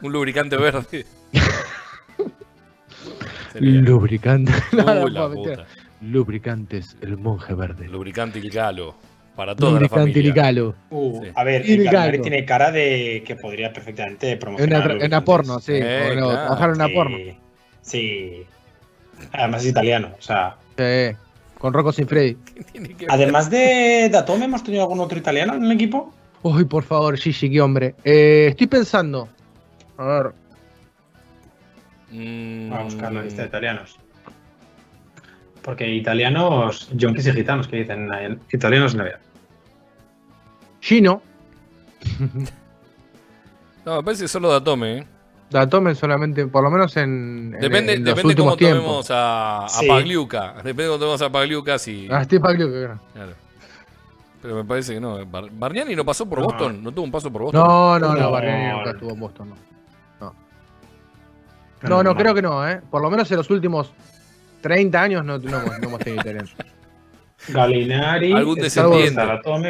[0.00, 1.04] un lubricante verde.
[3.54, 4.52] Lubricante.
[4.72, 5.28] La mentira.
[5.28, 5.66] puta.
[6.02, 7.88] Lubricantes, el monje verde.
[7.88, 8.94] Lubricante Ilicalo.
[9.34, 10.22] Para toda la Lubricante familia.
[10.22, 10.74] Ilicalo.
[10.90, 11.30] Uh, Sí.
[11.34, 12.22] A ver, Y el Ricardo.
[12.22, 14.92] tiene cara de que podría perfectamente En promocionar.
[14.92, 15.72] una, en una porno, sí.
[15.74, 16.30] Eh, o claro.
[16.30, 17.16] trabajar en una Sí, porno.
[17.82, 18.46] Sí.
[19.32, 20.10] Además es italiano.
[20.18, 21.16] O sea, Sí,
[21.58, 22.34] con Rocco sin Freddy.
[22.54, 23.10] ¿Qué tiene que ver?
[23.10, 26.12] además de Datome, ¿hemos tenido algún otro italiano en el equipo?
[26.42, 27.94] Uy, por favor, Gigi, qué hombre.
[28.04, 29.28] Eh, estoy pensando.
[29.96, 30.32] A ver.
[32.10, 33.98] Mm, Vamos a buscar la lista de italianos.
[35.62, 38.08] Porque italianos, yonkis y gitanos que dicen
[38.52, 39.20] italianos en la vida.
[40.80, 41.22] Gino.
[43.84, 45.06] No, me parece que solo Datome, ¿eh?
[45.50, 48.82] La tomen solamente, por lo menos en, en- Depende, en los depende últimos cómo tiempos.
[48.84, 49.86] tomemos a, a Sí.
[49.86, 50.54] Pagliuca.
[50.56, 52.08] Depende de cómo tomemos a Pagliuca, si.
[52.10, 53.00] Ah, Steve Pagliuca, claro.
[53.14, 53.32] Claro.
[54.42, 55.24] Pero me parece que no.
[55.26, 56.44] Bar- Bargnani no pasó por No.
[56.46, 56.82] Boston.
[56.82, 57.60] No tuvo un paso por Boston.
[57.60, 58.30] No, no, no, No.
[58.32, 59.56] Bargnani nunca estuvo en Boston, no.
[61.82, 62.80] No, no, no, creo que no, ¿eh?
[62.90, 63.92] Por lo menos en los últimos
[64.62, 66.54] 30 años no, no, hemos- no hemos tenido italianos.
[67.48, 68.32] Galinari.
[68.32, 69.14] Algún descendiente.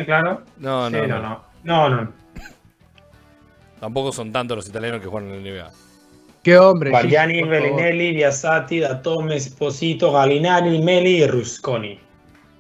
[0.07, 0.43] Claro.
[0.59, 1.19] No, no, Sí, no.
[1.21, 1.45] no, no.
[1.65, 2.12] No, no.
[3.81, 5.71] Tampoco son tantos los italianos que juegan en la NBA.
[6.43, 6.91] Qué hombre.
[6.93, 7.49] Favor.
[7.49, 11.99] Bellinelli, Biasati, Datome, Esposito, Galinari, Meli y Rusconi.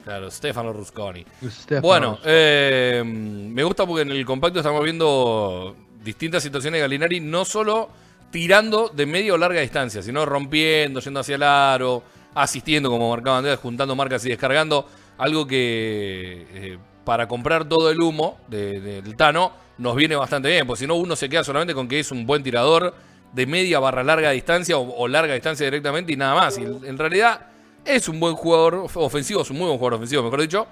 [0.04, 1.24] Claro, Stefano Rusconi.
[1.48, 1.80] Stefano.
[1.82, 7.44] Bueno, eh, me gusta porque en el compacto estamos viendo distintas situaciones de Galinari, no
[7.44, 7.88] solo
[8.30, 12.02] tirando de media o larga distancia, sino rompiendo, yendo hacia el aro,
[12.34, 14.86] asistiendo como marcaban antes, juntando marcas y descargando.
[15.18, 20.66] Algo que eh, para comprar todo el humo de- del Tano nos viene bastante bien,
[20.66, 22.94] porque si no uno se queda solamente con que es un buen tirador
[23.32, 26.56] de media barra larga distancia o, larga distancia directamente y nada más.
[26.58, 27.40] En realidad
[27.84, 30.66] es un buen jugador of- ofensivo, es un muy buen jugador ofensivo, mejor dicho,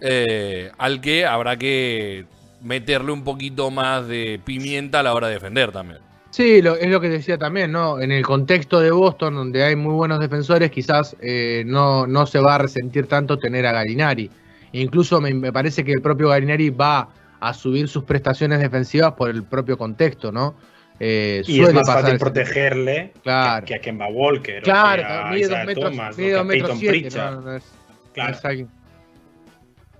[0.00, 2.26] eh, al que habrá que
[2.62, 6.00] meterle un poquito más de pimienta a la hora de defender también.
[6.30, 7.98] Sí, lo- es lo que decía también, ¿no?
[8.00, 12.38] En el contexto de Boston, donde hay muy buenos defensores, quizás eh, no, no se
[12.38, 14.30] va a resentir tanto tener a Galinari.
[14.72, 17.08] Incluso me, me parece que el propio Galinari va
[17.40, 20.54] a subir sus prestaciones defensivas por el propio contexto, ¿no?
[20.98, 23.64] Eh, Y es más pasar fácil protegerle Claro.
[23.64, 24.62] que, que a Kemba Walker.
[24.62, 27.64] Claro, o que a mide dos metros, Thomas, mide dos metros siete, no, no es-
[28.12, 28.30] Claro.
[28.32, 28.68] no es alguien-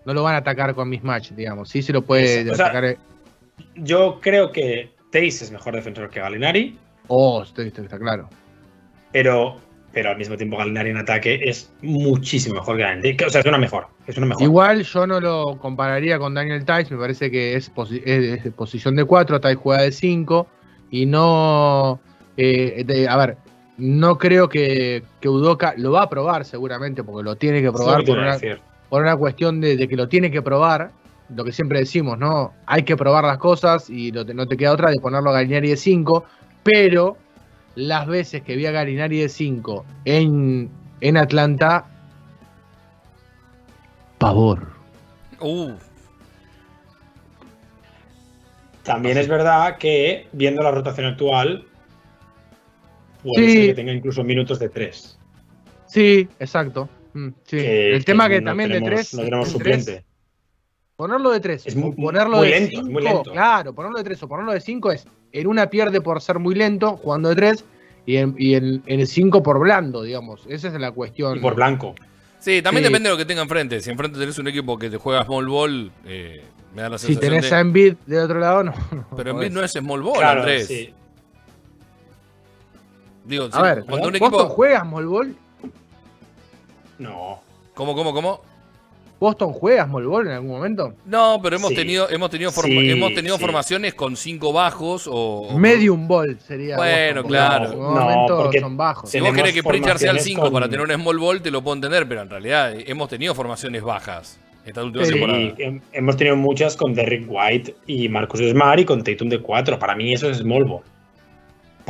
[0.04, 1.68] no lo van a atacar con mismatch, digamos.
[1.70, 2.98] Sí se lo puede o sea- eh,
[3.76, 8.28] Yo creo que Tace es mejor defensor que Galinari, Oh, está- está claro.
[9.12, 9.56] pero,
[9.92, 13.16] pero al mismo tiempo Galinari en ataque es muchísimo mejor que.
[13.16, 13.86] Que- O sea, es una mejor.
[14.06, 14.42] Es una mejor.
[14.42, 18.50] Igual yo no lo compararía con Daniel Tice, me parece que es, posi- es de
[18.50, 20.46] posición de 4, Tice juega de 5
[20.90, 22.00] y no...
[22.36, 23.36] eh, de- a ver,
[23.78, 28.04] no creo que, que Udoka lo va a probar seguramente porque lo tiene que probar
[28.04, 28.32] por una,
[28.88, 30.90] por una cuestión de, de que lo tiene que probar,
[31.34, 32.52] lo que siempre decimos, ¿no?
[32.66, 35.70] Hay que probar las cosas y lo no te queda otra de ponerlo a Galinari
[35.70, 36.24] de 5,
[36.62, 37.16] pero
[37.74, 41.86] las veces que vi a Galinari de 5 en, en Atlanta,
[44.18, 44.68] pavor.
[45.40, 45.72] Uh,
[48.82, 51.64] También es verdad que, viendo la rotación actual,
[53.22, 53.52] puede Sí.
[53.56, 55.18] ser que tenga incluso minutos de 3.
[55.86, 56.88] Sí, exacto.
[57.12, 57.56] Mm, sí.
[57.58, 59.14] el tema que, no también de tenemos- 3.
[59.14, 60.04] No tenemos suplente.
[60.96, 61.66] Ponerlo de 3.
[61.66, 63.32] Es muy- ponerlo muy de lento, es muy 5, lento.
[63.32, 65.06] Claro, ponerlo de 3 o ponerlo de 5 es.
[65.32, 67.64] En una pierde por ser muy lento, jugando de 3.
[68.06, 70.42] Y en, y en, en el 5 por blando, digamos.
[70.48, 71.36] Esa es la cuestión.
[71.38, 71.94] Y por blanco.
[72.38, 72.90] sí, también Sí.
[72.90, 73.80] depende de lo que tenga enfrente.
[73.80, 76.42] Si enfrente tenés un equipo que te juega small ball, eh,
[76.74, 77.56] me da la si sensación tenés de...
[77.56, 78.72] a Embiid de otro lado, no.
[78.92, 79.30] no Pero.
[79.32, 80.66] Embiid no es small ball, claro, Andrés.
[80.66, 80.92] sí.
[83.24, 84.48] Digo, A sí, ver, cuando un ¿Boston equipo...
[84.48, 85.36] juega small ball?
[86.98, 87.40] No.
[87.74, 88.42] ¿Cómo, cómo, cómo?
[89.20, 90.94] ¿Boston juega small ball en algún momento?
[91.04, 91.74] No, pero hemos Sí.
[91.76, 93.40] tenido, hemos tenido, forma- Sí, hemos tenido sí.
[93.42, 95.56] formaciones con cinco bajos o...
[95.58, 96.76] Medium ball sería.
[96.76, 97.64] Bueno, Boston, claro.
[97.72, 99.10] En No, algún momento porque son bajos.
[99.10, 101.42] Si vos querés que Pritchard sea el formaciones 5 con- para tener un small ball,
[101.42, 104.40] te lo puedo entender, pero en realidad hemos tenido formaciones bajas.
[104.62, 105.12] esta última Sí.
[105.12, 105.80] temporada.
[105.92, 109.78] Hemos tenido muchas con Derrick White y Marcus Smart y con Tatum de 4.
[109.78, 110.82] Para mí eso es small ball.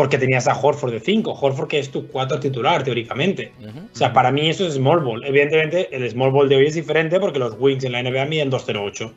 [0.00, 1.32] Porque tenías a Horford de 5.
[1.38, 3.52] Horford que es tu 4 titular, teóricamente.
[3.92, 5.22] O sea, para mí eso es small ball.
[5.26, 8.50] Evidentemente, el small ball de hoy es diferente porque los wings en la NBA miden
[8.50, 9.12] 2.08.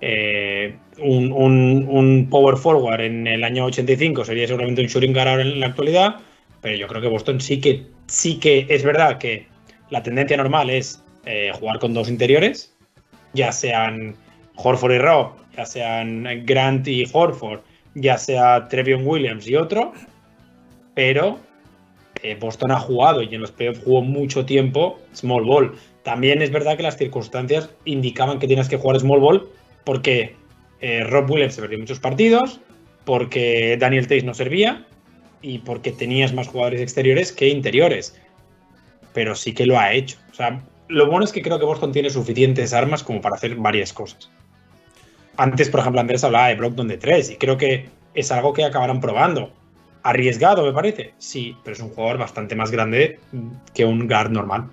[0.00, 5.28] Eh, un, un- un power forward en el año 85 sería seguramente un shooting guard
[5.28, 6.16] ahora en la actualidad,
[6.60, 9.46] pero yo creo que Boston sí que, sí que es verdad que
[9.90, 12.74] la tendencia normal es eh, jugar con dos interiores,
[13.34, 14.16] ya sean
[14.56, 17.60] Horford y Rob, ya sean Grant y Horford,
[17.96, 19.92] ya sea Trevion Williams y otro,
[20.94, 21.38] pero
[22.22, 25.74] eh, Boston ha jugado y en los playoffs jugó mucho tiempo small ball.
[26.02, 29.48] También es verdad que las circunstancias indicaban que tienes que jugar small ball
[29.84, 30.36] porque
[30.80, 32.60] eh, Rob Williams se perdió muchos partidos,
[33.04, 34.84] porque Daniel Tays no servía
[35.40, 38.20] y porque tenías más jugadores exteriores que interiores.
[39.14, 40.18] Pero sí que lo ha hecho.
[40.30, 43.54] O sea, lo bueno es que creo que Boston tiene suficientes armas como para hacer
[43.54, 44.30] varias cosas.
[45.36, 48.64] Antes, por ejemplo, Andrés hablaba de Brogdon de 3 y creo que es algo que
[48.64, 49.52] acabarán probando.
[50.02, 51.14] Arriesgado, me parece.
[51.18, 53.18] Sí, pero es un jugador bastante más grande
[53.74, 54.70] que un guard normal.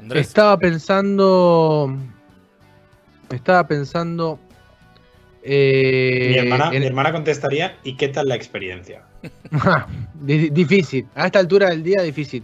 [0.00, 0.26] Andrés.
[0.28, 1.94] Estaba pensando.
[3.30, 4.38] Estaba pensando.
[5.42, 9.02] eh, Mi hermana, en- mi hermana contestaría, ¿y qué tal la experiencia?
[10.14, 11.06] Di- difícil.
[11.14, 12.42] A esta altura del día, difícil.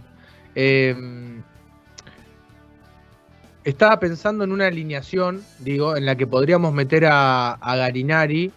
[0.55, 0.95] Eh,
[3.69, 8.49] estaba pensando en una alineación, digo, en la que podríamos meter a, Garinari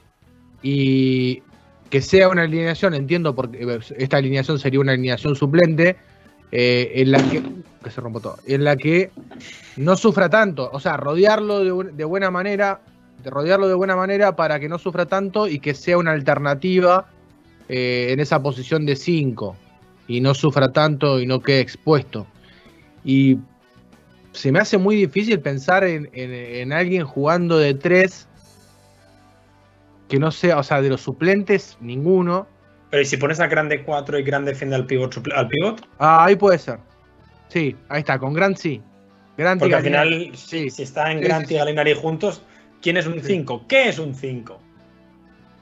[0.62, 1.42] y
[1.90, 5.96] que sea una alineación, entiendo, porque esta alineación sería una alineación suplente,
[6.52, 7.42] eh, en la que,
[7.90, 9.10] se todo, en la que
[9.76, 12.80] no sufra tanto, o sea, rodearlo de buena manera,
[13.20, 17.08] de rodearlo de buena manera para que no sufra tanto y que sea una alternativa
[17.68, 19.56] eh, en esa posición de 5
[20.06, 22.28] y no sufra tanto y no quede expuesto.
[23.04, 23.38] Y
[24.32, 28.28] se me hace muy difícil pensar en, en- en alguien jugando de 3
[30.08, 32.46] que no sea, o sea, de los suplentes, ninguno.
[32.90, 35.86] Pero ¿y si pones a grande 4 y grande defiende al pivot, al pivot?
[35.98, 36.78] Ah, ahí puede ser.
[37.48, 38.82] Sí, ahí está, con Grant sí.
[39.36, 40.70] Grant y Porque al final, sí.
[40.70, 41.58] si está en Sí, Grant sí, y sí.
[41.60, 42.42] Gallinari juntos,
[42.82, 43.26] ¿quién es un Sí.
[43.26, 43.66] 5?
[43.68, 44.60] ¿Qué es un 5?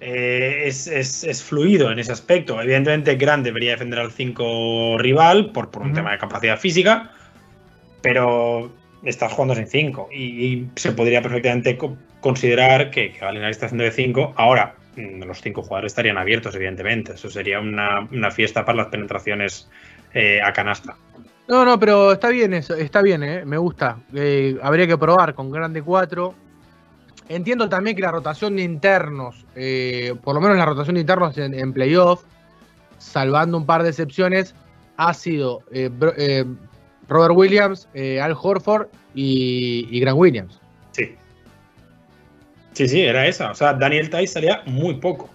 [0.00, 2.60] es, es- es fluido en ese aspecto.
[2.62, 7.10] Evidentemente, Grant debería defender al 5 rival por, por un tema de capacidad física,
[8.02, 8.70] pero
[9.02, 13.92] estás jugando sin 5 y, se podría perfectamente co- considerar que, que está haciendo de
[13.92, 14.34] 5.
[14.36, 17.12] Ahora, mm, los 5 jugadores estarían abiertos, evidentemente.
[17.12, 19.68] Eso sería una, fiesta para las penetraciones
[20.14, 20.96] eh, a canasta.
[21.46, 23.98] No, no, pero está bien eso, está bien, eh, me gusta.
[24.14, 26.34] Eh, habría que probar con grande 4.
[27.30, 31.36] Entiendo también que la rotación de internos, eh, por lo menos la rotación de internos
[31.38, 32.22] en, en playoff,
[32.98, 34.54] salvando un par de excepciones,
[34.96, 35.62] ha sido
[37.08, 40.60] Robert Williams, eh, Al Horford y, y Grant Williams.
[40.92, 41.14] Sí.
[42.74, 43.50] Sí, sí, era esa.
[43.50, 45.30] O sea, Daniel Tice salía muy poco.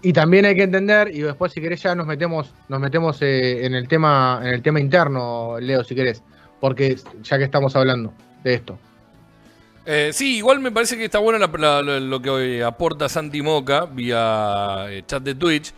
[0.00, 3.66] Y también hay que entender, y después si querés ya nos metemos, nos metemos eh,
[3.66, 6.22] en el tema, en el tema interno, Leo, si querés,
[6.60, 8.12] porque ya que estamos hablando
[8.44, 8.78] de esto.
[9.84, 13.42] Eh, sí, igual me parece que está bueno la- la- la- lo que aporta Santi
[13.42, 15.72] Moca vía eh, chat de Twitch,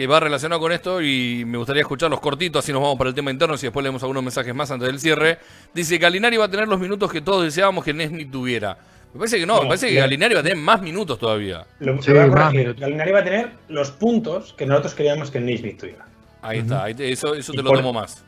[0.00, 3.14] que va relacionado con esto y me gustaría escucharlos cortitos, así nos vamos para el
[3.14, 5.36] tema interno y después leemos algunos mensajes más antes del cierre.
[5.74, 8.78] Dice que Galinari va a tener los minutos que todos deseábamos que Nesmi tuviera.
[9.12, 11.66] Me parece que no, No, me parece que Galinari va a tener más minutos todavía.
[11.80, 12.60] Lo, Sí, más corregir.
[12.60, 12.80] minutos.
[12.80, 16.06] Gallinari va a tener los puntos que nosotros queríamos que Naismith tuviera.
[16.40, 18.24] Ahí está, ahí te- eso, eso Y te lo por- tomo más.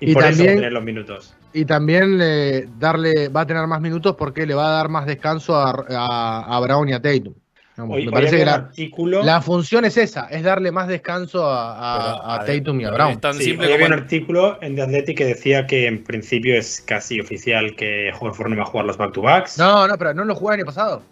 [0.00, 1.34] Y, Y por eso va a también- tener los minutos.
[1.54, 5.06] Y también eh, darle, va a tener más minutos porque le va a dar más
[5.06, 7.32] descanso a, a- a Brown y a Tatum.
[7.78, 9.22] Digamos, Hoy, me parece que la, artículo.
[9.22, 12.90] la función es esa, es darle más descanso a, a- a a Tatum y a
[12.90, 13.20] Brown.
[13.20, 16.02] tan sí, simple hoy había como- un artículo en The Athletic que decía que en
[16.02, 19.58] principio es casi oficial que Horford no va a jugar los back-to-backs.
[19.58, 21.02] No, no, pero no lo jugó el año pasado.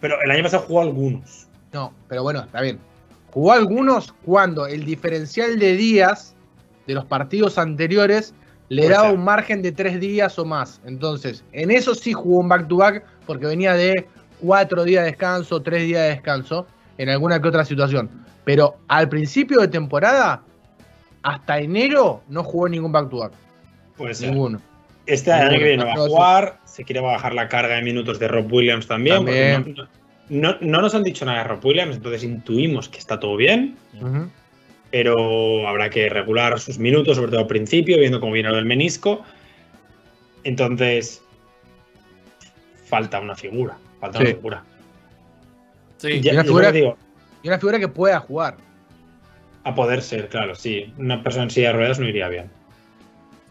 [0.00, 1.46] Pero el año pasado jugó algunos.
[1.72, 2.80] No, pero bueno, está bien.
[3.30, 6.34] Jugó algunos cuando el diferencial de días
[6.88, 8.34] de los partidos anteriores
[8.68, 9.16] le Puede daba ser.
[9.16, 10.80] un margen de tres días o más.
[10.84, 14.08] Entonces, en eso sí jugó un back-to-back porque venía de
[14.40, 16.66] cuatro días de descanso, tres días de descanso,
[16.98, 18.10] en alguna que otra situación.
[18.44, 20.42] Pero al principio de temporada,
[21.22, 23.32] hasta enero, no jugó ningún back-to-back.
[23.96, 24.30] Puede ser.
[24.30, 24.60] Ninguno.
[25.06, 26.58] Este año que viene va a jugar.
[26.64, 29.24] Se quiere bajar la carga de minutos de Rob Williams también.
[29.26, 33.36] No, no- no nos han dicho nada de Rob Williams, entonces intuimos que está todo
[33.36, 33.76] bien.
[34.90, 38.64] Pero habrá que regular sus minutos, sobre todo al principio, viendo cómo viene lo del
[38.64, 39.22] menisco.
[40.44, 41.22] Entonces,
[42.86, 44.24] falta una figura, falta Sí.
[44.24, 44.64] una figura.
[45.98, 46.96] Sí, Ya- una yo figura- digo,
[47.42, 48.56] Y una figura que pueda jugar.
[49.64, 50.92] a poder ser, claro, sí.
[50.98, 52.50] Una persona en silla de ruedas no iría bien.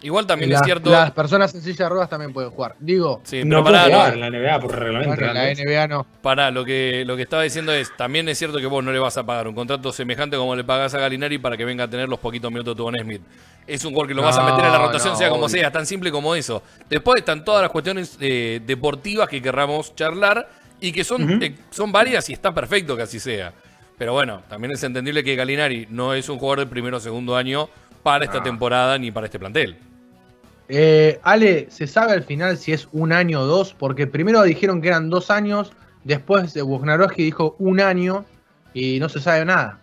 [0.02, 0.90] Igual también es cierto.
[0.90, 2.76] Las personas en silla de ruedas también pueden jugar.
[2.80, 5.14] Digo, Sí, No pará, jugar en la NBA por reglamento.
[5.26, 5.54] en la.
[5.54, 6.06] NBA no.
[6.22, 9.00] pará, lo que, lo que estaba diciendo es, también es cierto que vos no le
[9.00, 11.90] vas a pagar un contrato semejante como le pagás a Galinari para que venga a
[11.90, 13.22] tener los poquitos minutos de Von Smith.
[13.68, 15.50] Es un jugador que lo vas a meter en la rotación, no, sea como obvio.
[15.60, 16.64] sea, tan simple como eso.
[16.90, 21.92] Después están todas las cuestiones eh, deportivas que querramos charlar y que son, eh, son
[21.92, 23.52] varias y está perfecto que así sea.
[23.98, 27.36] Pero bueno, también es entendible que Galinari no es un jugador del primero o segundo
[27.36, 27.70] año
[28.02, 28.44] para esta Ah.
[28.44, 29.76] temporada ni para este plantel.
[30.70, 33.74] Eh, Ale, ¿se sabe al final si es un año o dos?
[33.78, 35.72] Porque primero dijeron que eran dos años,
[36.04, 38.24] después de Wojnarowski dijo un año
[38.74, 39.80] y no se sabe nada.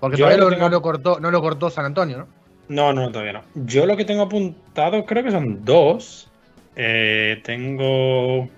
[0.00, 2.26] Porque Yo todavía lo lo- tengo- no, lo cortó, no lo cortó San Antonio, ¿no?
[2.68, 3.42] No, no, todavía no.
[3.66, 6.30] Yo lo que tengo apuntado creo que son dos.
[6.76, 8.48] Eh, tengo.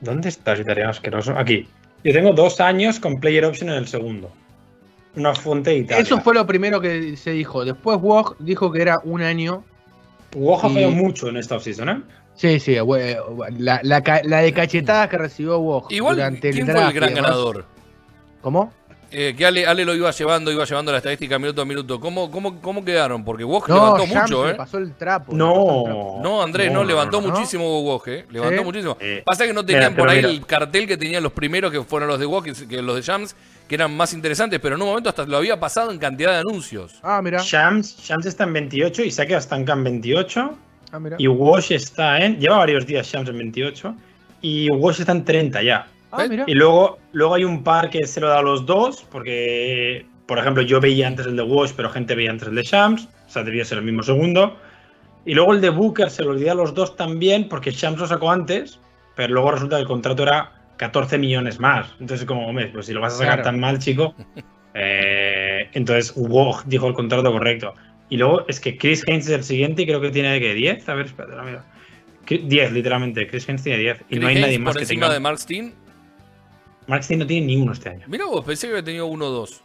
[0.00, 1.32] ¿Dónde está ese italiano asqueroso?
[1.38, 1.68] Aquí.
[2.04, 4.30] Yo tengo dos años con player option en el segundo.
[5.14, 6.02] Una fuente de Italia.
[6.02, 7.64] Eso fue lo primero que se dijo.
[7.64, 9.62] Después Woj dijo que era un año.
[10.34, 12.02] Woja y- falló mucho en esta offseason, ¿eh?
[12.34, 13.18] Sí, sí, we-
[13.58, 16.96] la, la la de cachetadas que recibió Woj Igual, durante el ¿quién fue draft el
[16.96, 17.64] y gran ganador?
[18.40, 18.72] ¿Cómo?
[19.14, 22.00] Eh, que Ale, Ale lo iba llevando, iba llevando la estadística minuto a minuto.
[22.00, 23.22] ¿Cómo, cómo, cómo quedaron?
[23.26, 24.54] Porque Woj No, levantó Shams mucho, ¿eh?
[24.54, 25.32] pasó el trapo.
[25.32, 26.16] le pasó el trapo.
[26.16, 26.22] No.
[26.22, 27.34] No, Andrés, no, No, levantó no, no.
[27.34, 28.24] muchísimo Woj, ¿eh?
[28.30, 28.64] Levantó ¿Sí?
[28.64, 28.96] muchísimo.
[29.00, 30.30] Eh, Pasa que no tenían por ahí mira.
[30.30, 33.02] el cartel que tenían los primeros, que fueron los de Woj, que, que los de
[33.02, 33.36] Jams,
[33.72, 36.40] que eran más interesantes, pero en un momento hasta lo había pasado en cantidad de
[36.40, 37.00] anuncios.
[37.02, 37.40] Ah, mira.
[37.42, 40.58] Shams, Shams está en 28 y Saki está en 28.
[40.92, 41.16] Ah, mira.
[41.18, 42.38] Y Wash está en.
[42.38, 43.94] Lleva varios días Shams en 28.
[44.42, 45.86] Y Wash está en 30 ya.
[46.10, 46.44] Ah, mira.
[46.46, 50.38] Y luego, luego hay un par que se lo da a los dos, porque, por
[50.38, 53.30] ejemplo, yo veía antes el de Wash, pero gente veía antes el de Shams, o
[53.30, 54.54] sea, debía ser el mismo segundo.
[55.24, 58.06] Y luego el de Booker se lo olvida a los dos también, porque Shams lo
[58.06, 58.78] sacó antes,
[59.16, 60.52] pero luego resulta que el contrato era
[60.82, 61.86] 14 millones más.
[62.00, 63.42] Entonces, como, hombre, pues si lo vas a sacar Claro.
[63.44, 64.14] tan mal, chico.
[64.74, 67.74] eh, entonces, Woj dijo el contrato correcto.
[68.10, 70.88] Y luego es que Chris Haynes es el siguiente y creo que tiene que 10.
[70.88, 71.64] A ver, espérate, la mira.
[72.28, 73.26] 10, literalmente.
[73.28, 73.98] Chris Haynes tiene 10.
[74.10, 75.14] Y no hay nadie más por que encima tenga.
[75.14, 75.74] de Mark Steen.
[76.88, 78.04] Mark Stein no tiene ni uno este año.
[78.08, 79.62] Mira vos, pensé que había tenido uno o dos.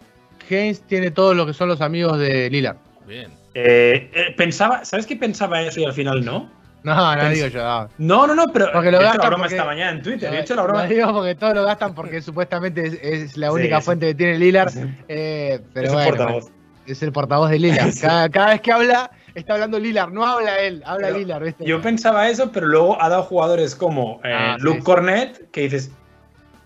[0.49, 2.77] Haynes tiene todo lo que son los amigos de Lillard.
[3.07, 3.31] Bien.
[3.55, 6.49] Eh, eh, pensaba, ¿sabes qué pensaba eso y al final no?
[6.95, 7.63] No, no digo yo.
[7.63, 7.89] no.
[7.97, 10.33] No, no, no, pero Porque lo he hecho la broma porque- esta mañana en Twitter.
[10.33, 10.83] He hecho la broma.
[10.83, 13.85] lo digo porque todos lo gastan porque supuestamente es, es la única sí.
[13.85, 14.69] fuente que tiene Lillard.
[14.69, 14.81] Sí.
[15.07, 16.51] eh, pero Es bueno, portavoz.
[16.85, 17.91] es el portavoz de Lillard.
[17.91, 18.01] Sí.
[18.01, 20.11] Cada, cada vez que habla, está hablando Lillard.
[20.11, 21.43] No habla él, habla Pero.
[21.43, 21.65] ¿viste?
[21.65, 24.83] Yo pensaba eso, pero luego ha dado jugadores como eh, Ah, Luke sí.
[24.83, 25.91] Cornett, que dices,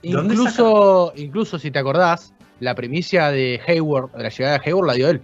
[0.03, 4.87] ¿dónde incluso, incluso si te acordás, la primicia de Hayward, de la llegada de Hayward,
[4.87, 5.21] la dio él.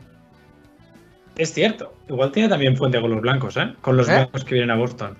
[1.37, 1.93] Es cierto.
[2.09, 3.73] Igual tiene también fuente con los blancos, ¿eh?
[3.81, 4.13] Con los ¿Eh?
[4.13, 5.17] blancos que vienen a Boston.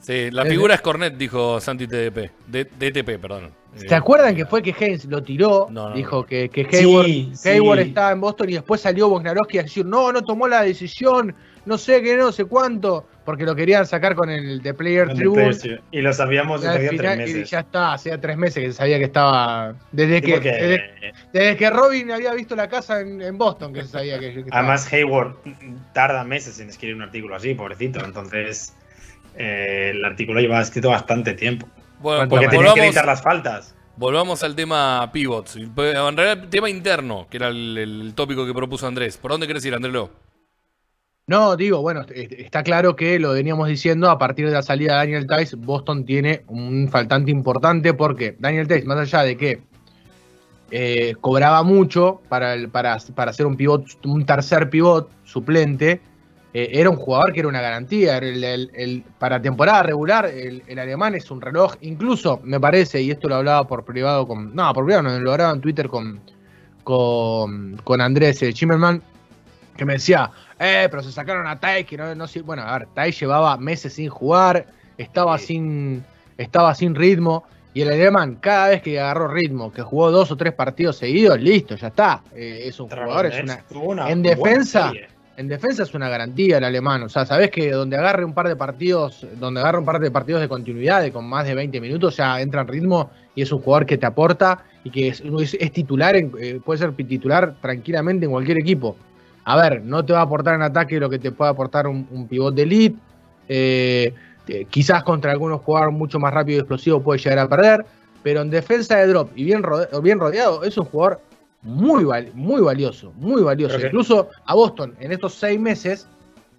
[0.00, 2.30] Sí, la Eh, figura es Cornet, dijo Santi TDP.
[2.46, 3.50] DTP, perdón.
[3.74, 5.66] ¿Se acuerdan que fue que Haynes lo tiró?
[5.70, 6.26] No, no, dijo no.
[6.26, 7.88] que, que Hayward, Sí, Hayward sí.
[7.88, 11.34] estaba en Boston y después salió Wojnarowski a decir, no, no tomó la decisión,
[11.66, 15.50] no sé qué, no sé cuánto, porque lo querían sacar con el de Player Tribune.
[15.90, 17.50] Y lo sabíamos Y desde final- tres y meses.
[17.50, 19.74] ya está, hacía tres meses que se sabía que estaba.
[19.92, 23.74] Desde, Sí, que, porque, desde, desde que Robin había visto la casa en, en Boston,
[23.74, 24.60] que se sabía que, que estaba.
[24.60, 25.34] Además, Hayward
[25.92, 28.04] tarda meses en escribir un artículo así, pobrecito.
[28.04, 28.72] Entonces,
[29.36, 31.68] eh, el artículo lleva escrito bastante tiempo.
[32.00, 33.74] Bueno, Porque vol- tenía que editar las faltas.
[33.96, 35.56] volvamos al tema pivots.
[35.56, 39.16] En realidad, el tema interno, que era el, el tópico que propuso Andrés.
[39.16, 40.10] ¿Por dónde querés ir, Andrés Lo?
[41.28, 44.92] No, digo, bueno, est- está claro que lo veníamos diciendo, a partir de la salida
[44.92, 49.60] de Daniel Tice, Boston tiene un faltante importante porque Daniel Tice, más allá de que
[50.70, 56.00] eh, cobraba mucho para, el- para, para ser un pivot, un tercer pivot suplente,
[56.52, 58.18] eh, era un jugador que era una garantía.
[58.18, 63.28] El- el- para temporada regular, el, alemán es un reloj, incluso me parece, y esto
[63.28, 64.54] lo hablaba por privado con.
[64.54, 66.20] No, por privado, no, lo hablaba en Twitter con,
[66.84, 68.52] con, con Andrés eh,
[69.76, 72.26] que me decía, eh, pero se sacaron a Tai, que no, no.
[72.44, 74.66] Bueno, a ver, Tai llevaba meses sin jugar,
[74.98, 75.46] estaba Sí.
[75.46, 76.04] sin.
[76.38, 77.44] Estaba sin ritmo.
[77.72, 81.38] Y el alemán, cada vez que agarró ritmo, que jugó dos o tres partidos seguidos,
[81.40, 82.22] listo, ya está.
[82.34, 84.92] Eh, es un jugador, es una, Tuvo una en defensa,
[85.36, 87.02] en defensa es una garantía el alemán.
[87.02, 90.10] O sea, sabés que donde agarre un par de partidos, donde agarre un par de
[90.10, 93.52] partidos de continuidad, de con más de 20 minutos, ya entra en ritmo y es
[93.52, 96.92] un jugador que te aporta y que es, es- es titular, en- eh, puede ser
[96.94, 98.96] titular tranquilamente en cualquier equipo.
[99.46, 102.06] A ver, no te va a aportar en ataque lo que te puede aportar un,
[102.10, 102.98] un pivot de elite.
[103.48, 104.12] eh,
[104.70, 107.86] quizás contra algunos jugadores mucho más rápido y explosivo puede llegar a perder.
[108.22, 111.20] Pero en defensa de drop y bien, rode- bien rodeado, es un jugador
[111.62, 113.76] muy, val- muy valioso, muy valioso.
[113.86, 116.08] Incluso a Boston, en estos seis meses,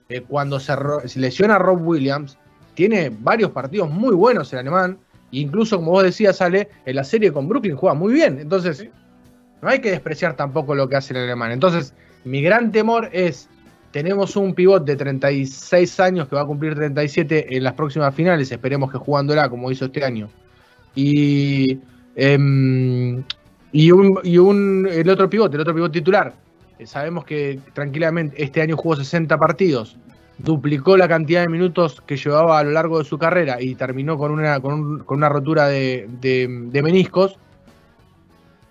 [0.09, 0.73] eh, cuando se,
[1.15, 2.37] lesiona a Rob Williams,
[2.73, 4.97] tiene varios partidos muy buenos el alemán.
[5.33, 8.39] e incluso, como vos decías, sale en la serie con Brooklyn, juega muy bien.
[8.39, 8.87] Entonces,
[9.61, 11.51] no hay que despreciar tampoco lo que hace el alemán.
[11.51, 11.93] Entonces,
[12.27, 13.49] mi gran temor es
[13.91, 18.51] tenemos un pivot de 36 años que va a cumplir 37 en las próximas finales,
[18.51, 20.29] esperemos que jugándola como hizo este año.
[20.93, 21.79] Y,
[22.15, 23.23] em,
[23.71, 26.33] y, un, el otro pivot, el otro pivot titular,
[26.85, 29.97] sabemos que tranquilamente este año jugó 60 partidos,
[30.37, 34.17] duplicó la cantidad de minutos que llevaba a lo largo de su carrera y terminó
[34.17, 36.07] con una, con un- con una rotura de
[36.83, 37.39] meniscos.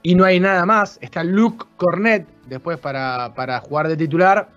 [0.06, 1.00] Y no hay nada más.
[1.02, 4.48] Está Luke Cornet después para, para jugar de titular.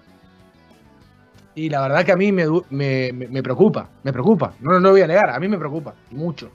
[1.55, 4.53] Y la verdad que a mí me, me, me- preocupa, me preocupa.
[4.59, 6.51] No, no voy a negar, a mí me preocupa mucho.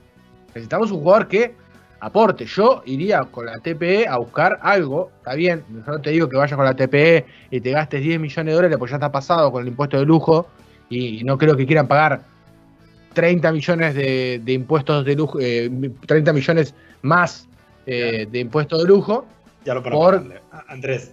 [0.47, 1.55] Necesitamos un jugador que
[1.99, 2.45] aporte.
[2.45, 6.55] Yo iría con la TPE a buscar algo, está bien, no te digo que vayas
[6.55, 9.61] con la TPE y te gastes 10 millones de dólares, pues ya está pasado con
[9.63, 10.47] el impuesto de lujo
[10.89, 12.21] y no creo que quieran pagar
[13.13, 15.69] 30 millones de, de impuestos de lujo, eh,
[16.05, 17.49] 30 millones más
[17.85, 19.25] eh, de impuestos de lujo.
[19.65, 21.11] Ya lo para Por- Andrés,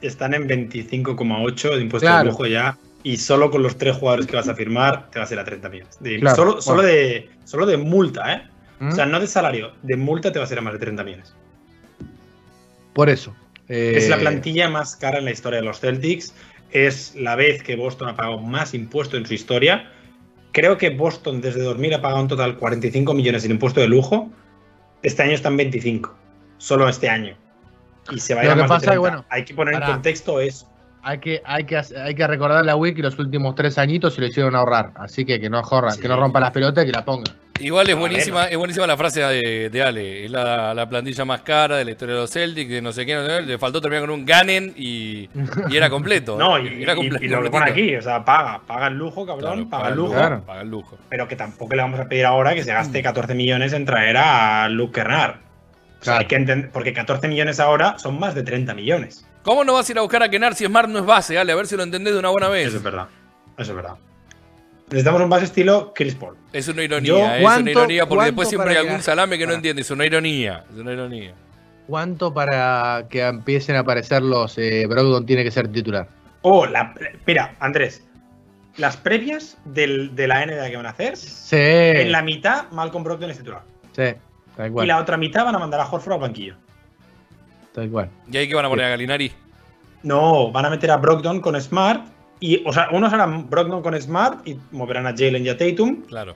[0.00, 2.24] están en 25,8 de impuesto Claro.
[2.24, 2.76] de lujo ya.
[3.02, 5.44] Y solo con los tres jugadores que vas a firmar te vas a ir a
[5.44, 5.96] 30 millones.
[6.00, 6.88] De- Claro, solo, solo, bueno.
[6.94, 8.42] de, solo de multa, ¿eh?
[8.78, 8.88] ¿Mm?
[8.88, 11.02] O sea, no de salario, de multa te vas a ir a más de 30
[11.04, 11.34] millones.
[12.92, 13.34] Por eso.
[13.68, 16.34] eh, Es la plantilla más cara en la historia de los Celtics.
[16.72, 19.90] Es la vez que Boston ha pagado más impuesto en su historia.
[20.52, 24.28] Creo que Boston desde 2000 ha pagado un total 45 millones en impuesto de lujo.
[25.02, 26.14] Este año están 25.
[26.58, 27.36] Solo este año.
[28.10, 29.00] Y se va a ir a más pasa es que, 30.
[29.00, 29.86] bueno, Hay que poner pará.
[29.86, 30.66] en contexto eso.
[31.02, 34.26] Hay que, hay, que, hay que recordar la Wiki los últimos tres añitos y lo
[34.26, 34.92] hicieron ahorrar.
[34.96, 36.00] Así que que no jorra, Sí.
[36.02, 37.32] que no rompa las pelotas y que la ponga.
[37.60, 40.24] Igual es A buenísima, es buenísima la frase de, de Ale.
[40.24, 43.04] Es la, la plantilla más cara de la historia de los Celtics, de no sé
[43.06, 43.42] qué, no sé qué.
[43.42, 45.28] Le faltó terminar con un Ganen y,
[45.68, 46.36] y era completo.
[46.38, 47.24] No, y, era y- completo.
[47.24, 49.92] y lo que pone aquí, o sea, paga, paga el lujo, Claro, cabrón, paga el
[49.92, 50.12] el lujo.
[50.14, 50.42] Claro.
[50.46, 50.98] Paga el lujo.
[51.08, 54.16] Pero que tampoco le vamos a pedir ahora que se gaste 14 millones en traer
[54.16, 55.32] a Luke Kernard.
[55.32, 56.18] O sea, Claro.
[56.20, 59.26] hay que entender, porque 14 millones ahora son más de 30 millones.
[59.42, 61.38] ¿Cómo no vas a ir a buscar a Kenar si Smart no es base?
[61.38, 62.68] Ale, a ver si lo entendés de una buena vez.
[62.68, 63.06] Eso es verdad.
[63.58, 63.94] Eso es verdad.
[64.90, 66.36] Necesitamos un base estilo Chris Paul.
[66.52, 67.20] Es una ironía, Yo- ¿eh?
[67.22, 69.56] es una ¿cuánto- ironía porque después siempre hay que- algún salame que no Para.
[69.56, 69.82] entiende.
[69.82, 71.32] Es una ironía, es una ironía.
[71.86, 76.08] ¿Cuánto para que empiecen a aparecer los eh, Brogdon tiene que ser titular?
[76.42, 76.94] Oh, la,
[77.26, 78.04] mira, Andrés.
[78.76, 81.56] Las previas del- de la NBA que van a hacer, Sí.
[81.56, 83.62] en la mitad Malcolm Brogdon es titular.
[83.94, 84.14] Sí,
[84.56, 84.88] tal Y cual.
[84.88, 86.54] la otra mitad van a mandar a Horford al banquillo.
[87.74, 88.08] Tal cual.
[88.30, 89.30] ¿Y ahí que van a poner a Galinari?
[90.02, 92.04] No, van a meter a Brogdon con Smart.
[92.40, 96.02] Y, o sea, unos harán Brogdon con Smart y moverán a Jalen y a Tatum.
[96.06, 96.34] Claro.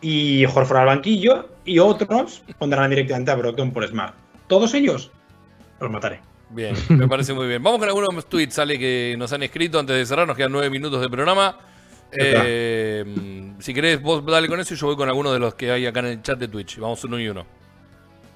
[0.00, 1.48] Y Horford al banquillo.
[1.64, 4.14] Y otros pondrán directamente a Brogdon por Smart.
[4.48, 5.12] Todos ellos
[5.80, 6.20] los mataré.
[6.50, 7.62] Bien, me parece muy bien.
[7.62, 10.26] Vamos con algunos tweets, sale que nos han escrito antes de cerrar.
[10.26, 11.56] Nos quedan nueve minutos de programa.
[12.10, 15.70] Eh, si querés, vos dale con eso y yo voy con algunos de los que
[15.70, 16.78] hay acá en el chat de Twitch.
[16.78, 17.46] Vamos uno y uno.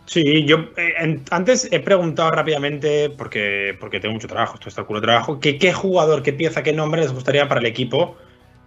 [0.06, 5.00] Sí, yo eh, antes he preguntado rápidamente, porque, porque tengo mucho trabajo, esto está culo
[5.00, 8.16] de trabajo, que qué jugador, qué pieza, qué nombre les gustaría para el equipo,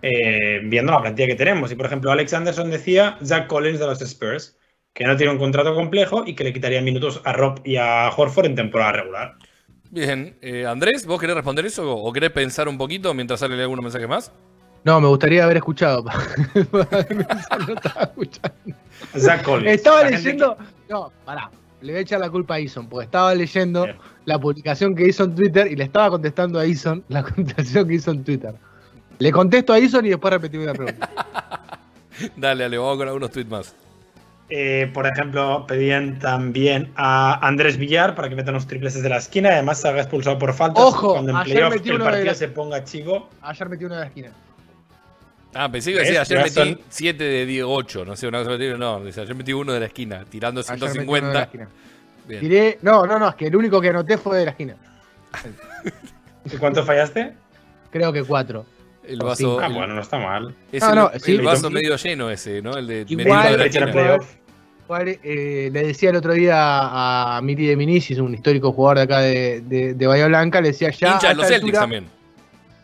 [0.02, 1.72] eh, viendo la plantilla que tenemos.
[1.72, 4.58] Y por ejemplo, Alex Anderson decía Zach Collins de los Spurs,
[4.94, 8.10] que no tiene un contrato complejo y que le quitaría minutos a Rob y a
[8.10, 9.36] Horford en temporada regular.
[9.92, 13.84] Bien, eh, Andrés, ¿vos querés responder eso o querés pensar un poquito mientras sale algunos
[13.84, 14.32] mensajes más?
[14.84, 16.04] No, me gustaría haber escuchado.
[16.72, 18.76] no estaba escuchando.
[19.18, 19.72] Zach Collins.
[19.74, 20.58] Estaba La leyendo.
[20.90, 21.50] No, pará.
[21.82, 23.98] Le voy a echar la culpa a Ison, porque estaba leyendo Bien.
[24.26, 27.96] la publicación que hizo en Twitter y le estaba contestando a Ison la contestación que
[27.96, 28.54] hizo en Twitter.
[29.20, 31.10] Le contesto a Ison y después repetimos la pregunta.
[32.36, 33.74] Dale, dale, vamos con algunos tweets más.
[34.50, 39.18] Eh, por ejemplo, pedían también a Andrés Villar para que meta unos triples desde la
[39.18, 39.50] esquina.
[39.52, 40.84] Además, se haga expulsado por faltas.
[40.84, 43.30] Ojo, cuando en ayer playoff metió el de partido la- se ponga chivo.
[43.42, 44.32] Ayer metí uno de la esquina.
[45.54, 46.30] Ah, pensé que iba a decir, ¿Ves?
[46.32, 49.22] ayer Ya metí son- 7 de 10, 8, no sé, una cosa así, no, dice,
[49.22, 51.04] ayer metí uno de la esquina, tirando Ayer metí uno de la
[51.40, 51.44] 150.
[51.44, 51.68] esquina.
[52.28, 52.42] Bien.
[52.42, 54.76] Tiré- no, no, no, es que el único que anoté fue de la esquina.
[56.46, 57.34] ¿Y cuánto fallaste?
[57.92, 58.66] Creo que cuatro.
[59.04, 59.60] El O vaso.
[59.60, 60.54] Ah, el- bueno, no está mal.
[60.72, 61.74] es No, el, no, el sí, vaso sí.
[61.74, 62.78] medio lleno ese, ¿no?
[62.78, 64.20] El de Igual- de la
[64.86, 68.72] Igual, el eh, le decía el otro día a, a Miri de Minicis, un histórico
[68.72, 71.14] jugador de acá de, de, de Bahía Blanca, le decía ya.
[71.14, 72.06] Hincha de los Celtics altura- también.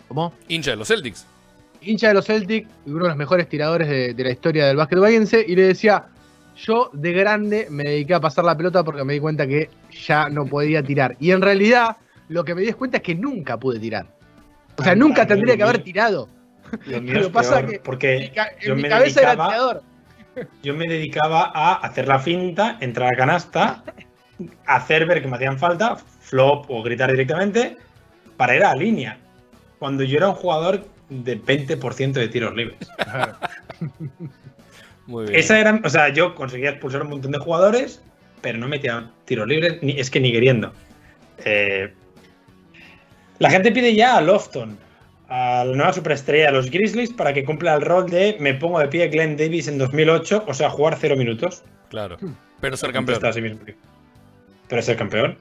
[0.07, 0.33] ¿Cómo?
[0.47, 1.25] Hincha de los Celtics.
[1.85, 4.77] Hincha de los Celtics y uno de los mejores tiradores de, de la historia del
[4.77, 6.05] básquet bahiense, y le decía,
[6.55, 10.29] yo de grande me dediqué a pasar la pelota porque me di cuenta que ya
[10.29, 11.15] no podía tirar.
[11.19, 11.97] Y en realidad,
[12.29, 14.07] lo que me di cuenta es que nunca pude tirar.
[14.77, 16.29] O sea, nunca tendría que haber tirado.
[16.87, 18.31] Lo mío es pasa peor, que porque
[18.61, 19.83] yo en mi me cabeza era tirador.
[20.63, 23.83] yo me dedicaba a hacer la finta, entrar a canasta,
[24.65, 27.77] hacer ver que me hacían falta, flop o gritar directamente,
[28.35, 29.17] para ir a la línea.
[29.79, 32.77] Cuando yo era un jugador de 20% de tiros libres.
[35.07, 35.39] Muy bien.
[35.39, 38.01] Esa era, o sea, yo conseguía expulsar un montón de jugadores,
[38.41, 40.73] pero no metía tiros libres, ni, es que ni queriendo.
[41.43, 41.93] Eh,
[43.39, 44.77] La gente pide ya a Lofton,
[45.29, 48.79] a la nueva superestrella de los Grizzlies, para que cumpla el rol de me pongo
[48.79, 51.63] de pie Glenn Davis en 2008, o sea, jugar cero minutos.
[51.89, 52.17] Claro.
[52.61, 53.23] Pero ser campeón.
[53.23, 53.31] A.
[54.67, 55.37] Pero ser campeón.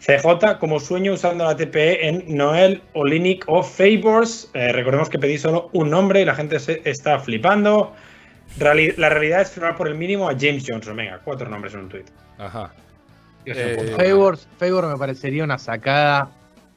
[0.00, 4.50] CJ como sueño usando la TPE en Noel, Olinic o Favors.
[4.54, 7.94] Eh, recordemos que pedí solo un nombre y la gente se está flipando.
[8.58, 10.94] Reali- la realidad es firmar por el mínimo a James Johnson.
[10.96, 12.04] Venga, cuatro nombres en un tweet.
[12.38, 12.72] Ajá.
[13.46, 14.48] Eh, Favors,
[14.88, 16.30] me parecería una sacada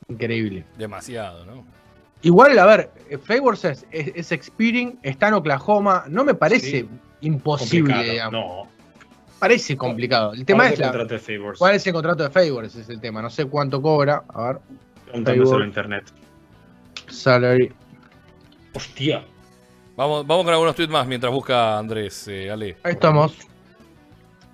[0.09, 0.63] increíble.
[0.77, 1.65] Demasiado, ¿no?
[2.21, 2.89] Igual, a ver,
[3.25, 6.05] Favors es, es, es expiring, está en Oklahoma.
[6.07, 6.89] No me parece Sí.
[7.21, 8.11] imposible, complicado.
[8.11, 8.31] digamos.
[8.65, 8.76] No.
[9.39, 10.33] Parece complicado.
[10.33, 11.59] El tema ¿Cuál es el la- contrato de Favors.
[11.59, 13.21] cuál es el contrato de Favors, ese es el tema.
[13.21, 14.23] No sé cuánto cobra.
[14.29, 14.57] A ver,
[15.05, 15.61] Preguntándoselo Favors.
[15.63, 16.03] en internet.
[17.09, 17.71] salary.
[18.73, 19.23] Hostia.
[19.95, 22.77] Vamos, vamos con algunos tweets más mientras busca Andrés, eh, Ale.
[22.83, 23.33] Ahí estamos.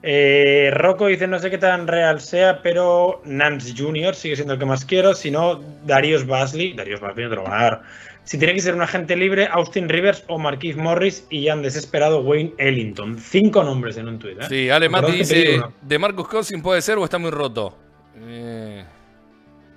[0.02, 4.14] Eh, Rocco dice, no sé qué tan real sea, pero Nance Jr.
[4.16, 5.14] sigue siendo el que más quiero.
[5.16, 6.74] Si no, Darius Basley.
[6.74, 7.82] Darius Basley no te lo van a dar.
[8.26, 11.62] Si tiene que ser un agente libre, Austin Rivers o Marquise Morris y ya han
[11.62, 13.18] desesperado Wayne Ellington.
[13.20, 14.40] Cinco nombres en un tuit.
[14.42, 14.46] ¿eh?
[14.48, 15.62] Sí, Ale Mati dice.
[15.82, 17.78] ¿de Marcus Cousins puede ser o está muy roto?
[18.22, 18.86] Eh,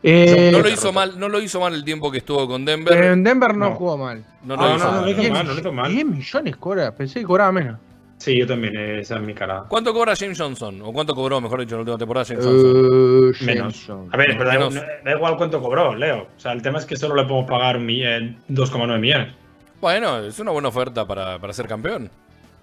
[0.03, 0.93] Eh, no, lo hizo roto.
[0.93, 3.03] mal, no lo hizo mal el tiempo que estuvo con Denver.
[3.03, 3.75] en Denver no, No.
[3.75, 4.25] jugó mal.
[4.45, 5.01] No Ah, lo no, hizo no, mal.
[5.01, 5.91] no lo hizo 10 mal, no lo hizo mal.
[5.93, 6.95] 10 millones cobra.
[6.95, 7.79] Pensé que cobraba menos.
[8.27, 9.67] Sí, yo también, eh, esa es mi cara.
[9.69, 10.83] ¿Cuánto cobra James Johnson?
[10.83, 13.33] ¿O cuánto cobró, mejor dicho, en la última temporada James Johnson?
[13.41, 13.89] Eh, Menos.
[14.13, 14.75] A ver, pero da, Menos.
[14.75, 16.23] da igual cuánto cobró, Leo.
[16.37, 19.33] O sea, el tema es que solo le podemos pagar un mi- eh, 2,9 millones.
[19.81, 22.11] Bueno, es una buena oferta para, para ser campeón.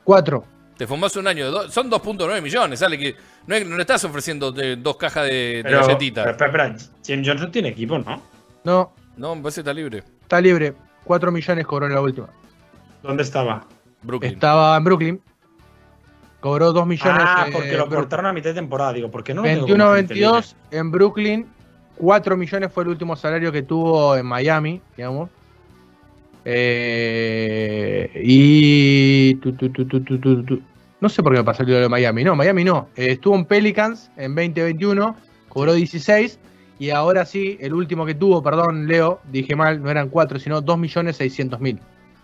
[0.04, 0.44] Cuatro.
[0.76, 3.16] Te fumas un año de do- son 2.9 millones, sale que
[3.48, 6.26] no, le estás ofreciendo de- dos cajas de, de Pero, galletitas.
[6.26, 8.22] pero, espera, espera, James Johnson tiene equipo, ¿no?
[8.66, 10.04] No, No, me parece que está libre.
[10.24, 10.74] está libre.
[11.06, 12.28] 4 millones cobró en la última.
[13.02, 13.66] ¿Dónde estaba?
[14.02, 14.34] Brooklyn.
[14.34, 15.22] Estaba en Brooklyn.
[16.44, 17.24] Cobró 2 millones.
[17.26, 18.92] ah, eh, porque lo cortaron a mitad de temporada.
[18.92, 21.48] Digo, ¿por qué no lo tengo como agente 21-22 en Brooklyn.
[21.96, 25.30] 4 millones fue el último salario que tuvo en Miami, digamos.
[26.44, 29.36] Eh, y.
[29.36, 30.62] tu, tu, tu.
[31.00, 32.26] No sé por qué me pasó el lo de Miami.
[32.26, 32.90] No, Miami no.
[32.98, 35.16] Eh, estuvo en Pelicans en 2021.
[35.48, 36.40] Cobró 16.
[36.78, 40.60] Y ahora sí, el último que tuvo, perdón, Leo, dije mal, no eran 4, sino
[40.60, 40.78] 2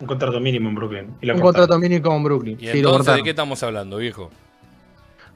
[0.00, 1.14] Un contrato mínimo en Brooklyn.
[1.20, 2.56] Y lo Un contrato mínimo en Brooklyn.
[2.60, 4.30] ¿Y Sí, lo entonces de qué estamos hablando, viejo?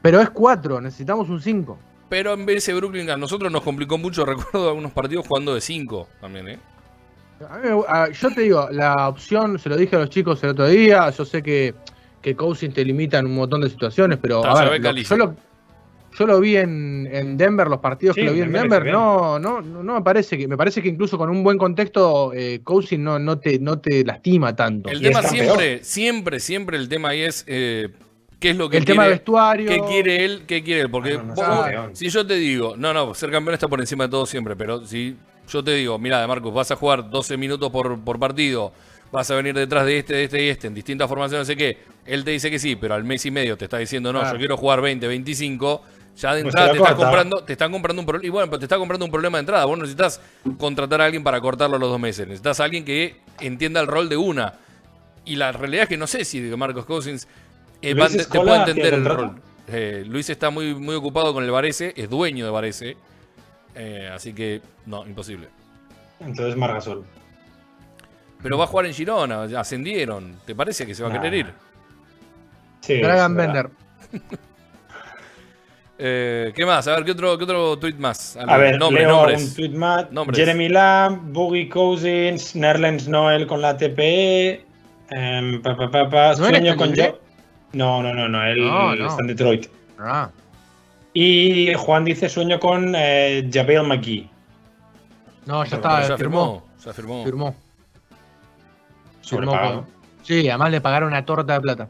[0.03, 1.79] Pero es 4, necesitamos un 5.
[2.09, 5.61] Pero en vez de Brooklyn a nosotros nos complicó mucho, recuerdo algunos partidos jugando de
[5.61, 6.59] 5 también, ¿eh?
[7.49, 10.43] A mí me- a- yo te digo, la opción, se lo dije a los chicos
[10.45, 11.75] el otro día, yo sé que,
[12.23, 15.35] que Cousins te limita en un montón de situaciones, pero a ver, yo, lo,
[16.17, 19.39] yo lo vi en, en Denver, los partidos Sí, que lo vi en Denver, no,
[19.39, 22.61] no, no, no me parece que, me parece que incluso con un buen contexto, eh,
[22.63, 24.89] Cousins no, no, te, no te lastima tanto.
[24.91, 27.89] El tema siempre, siempre, siempre el tema ahí es eh,
[28.39, 29.69] qué es lo que el quiere, tema de vestuario.
[29.71, 30.91] qué quiere él, qué quiere él.
[30.91, 31.35] Porque Ah, no,
[31.73, 34.27] no, vos- si yo te digo, no, no, ser campeón está por encima de todo
[34.27, 35.17] siempre, pero si
[35.49, 38.73] yo te digo, mira, de Marcos, vas a jugar 12 minutos por, por partido,
[39.13, 41.57] vas a venir detrás de este, de este y este, en distintas formaciones, no sé
[41.57, 44.21] qué, él te dice que sí, pero al mes y medio te está diciendo, no,
[44.21, 44.35] Claro.
[44.35, 45.83] yo quiero jugar 20, 25.
[46.17, 47.05] Ya de entrada te están corta.
[47.05, 48.27] comprando, te están comprando un problema.
[48.27, 49.65] Y bueno, pero te está comprando un problema de entrada.
[49.65, 50.21] Vos no necesitas
[50.59, 52.27] contratar a alguien para cortarlo a los dos meses.
[52.27, 54.55] Necesitas a alguien que entienda el rol de una.
[55.25, 57.27] Y la realidad es que no sé si Marcos Cousins
[57.83, 59.41] eh, te puede entender el rol.
[59.67, 62.97] Eh, Luis está muy, muy ocupado con el Varese, es dueño de Varese.
[63.75, 65.49] Eh, así que, no, imposible.
[66.21, 67.05] Entonces Margasol.
[68.43, 70.37] Pero va a jugar en Girona, ascendieron.
[70.45, 71.53] ¿Te parece que se va a querer ir?
[72.81, 73.35] Sí, Dragan.
[73.35, 73.71] Bender.
[75.97, 76.89] Eh, ¿Qué más?
[76.89, 78.37] A ver, ¿qué otro, qué otro tweet más?
[78.37, 79.43] A ver, nombres, leo nombres.
[79.49, 80.11] un tweet más.
[80.11, 80.39] Nombres.
[80.39, 84.65] Jeremy Lamb, Boogie Cousins, Nerlens Noel con la TPE.
[85.11, 87.19] em, pa, pa, pa, pa, ¿No era sueño con yo.
[87.75, 89.07] No, no, no, no, él No, no.
[89.09, 89.67] está en Detroit.
[89.99, 90.31] Ah,
[91.13, 94.29] Y Juan dice sueño con eh, Javel McGee.
[95.47, 96.65] no, ya Pero estaba, ya firmó.
[96.65, 96.85] firmó.
[96.85, 97.25] Ya firmó.
[97.25, 97.55] Firmó.
[99.21, 99.87] Sobrepagado.
[100.23, 101.89] Sí, además le pagaron una torta de plata.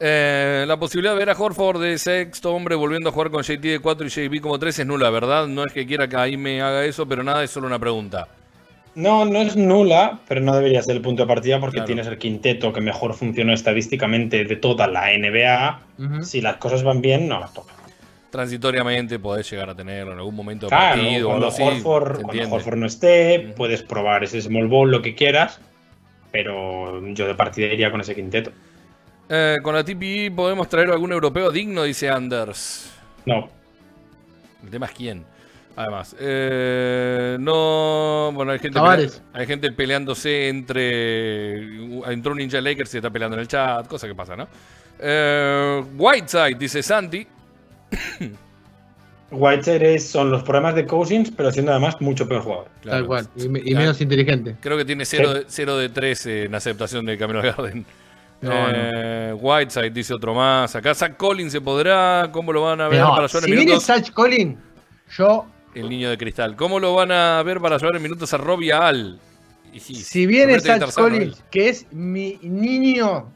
[0.00, 3.60] Eh, la posibilidad de ver a Horford de sexto hombre volviendo a jugar con JT
[3.68, 5.48] de 4 y JB como 3 es nula, ¿verdad?
[5.48, 8.28] No es que quiera que ahí me haga eso, pero nada, es solo una pregunta.
[8.94, 11.86] No, no es nula, pero no debería ser el punto de partida porque Claro.
[11.86, 15.80] tienes el quinteto que mejor funcionó estadísticamente de toda la NBA.
[16.22, 17.74] Si las cosas van bien, no las toca.
[18.30, 21.66] Transitoriamente podés llegar a tenerlo en algún momento de Claro, partido o cuando, algo.
[21.66, 22.54] Horford, cuando.
[22.54, 25.60] Horford no esté, puedes probar ese small ball, lo que quieras,
[26.30, 28.52] pero yo de partida iría con ese quinteto.
[29.28, 32.90] Eh, con la TPI podemos traer algún europeo digno, dice Anders.
[33.26, 33.50] No,
[34.64, 35.24] El tema es quién.
[35.76, 38.32] Además, eh, no.
[38.34, 41.58] Bueno, hay gente, pelea- hay gente peleándose entre.
[42.12, 44.48] Entró un Ninja Lakers y se está peleando en el chat, cosa que pasa, ¿no?
[44.98, 47.24] Eh, Whiteside, dice Santi.
[49.30, 52.68] Whiteside es- son los problemas de Cousins, pero siendo además mucho peor jugador.
[52.82, 52.98] Claro.
[52.98, 53.28] Tal cual.
[53.36, 53.78] Y, Claro.
[53.80, 54.56] menos inteligente.
[54.60, 57.84] Creo que tiene 0 de, cero de 3 en aceptación de Camino al Garden.
[58.40, 60.74] No, Eh, Whiteside dice otro más.
[60.76, 62.28] Acá Zach Collins se podrá.
[62.32, 63.84] ¿Cómo lo van a ver No, para jugar si en viene minutos?
[63.84, 64.58] Sach Collins,
[65.16, 66.54] yo, El niño de cristal.
[66.56, 69.18] ¿Cómo lo van a ver para llevar en minutos a Robbie Al?
[69.72, 71.44] Y si viene sano Collins, él.
[71.50, 73.30] que es mi niño,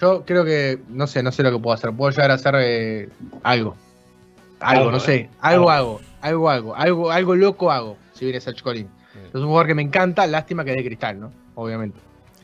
[0.00, 1.92] yo creo que, no sé, no sé lo que puedo hacer.
[1.92, 3.08] Puedo llegar a hacer eh,
[3.42, 3.76] algo.
[4.60, 5.00] Algo, Algo, no eh.
[5.00, 5.30] sé.
[5.40, 5.70] Algo Algo.
[5.70, 6.00] hago.
[6.20, 6.76] Algo hago.
[6.76, 8.90] Algo, algo loco hago si viene Sach Collins.
[9.28, 11.32] Es un jugador que me encanta, lástima que es de cristal, ¿no?
[11.54, 11.98] Obviamente.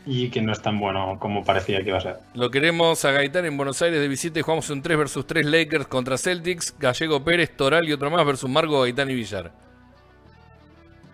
[0.09, 2.17] Y que no es tan bueno como parecía que iba a ser.
[2.35, 5.45] Lo queremos a Gaitán en Buenos Aires de visita y jugamos un 3 versus 3
[5.45, 9.51] Lakers contra Celtics, Gallego Pérez, Toral y otro más versus Margo, Gaitán y Villar.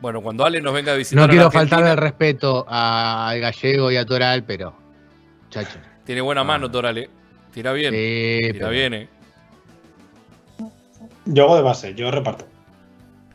[0.03, 1.25] Bueno, cuando Ale nos venga a visitar.
[1.27, 4.75] No quiero faltarle el respeto a- al gallego y a Toral, pero.
[5.49, 5.79] Chacho.
[6.05, 7.09] Tiene buena mano, Toral, eh.
[7.53, 7.95] Tira bien.
[7.95, 9.09] Sí, Tira pero bien, eh.
[11.25, 12.47] Yo hago de base, yo reparto.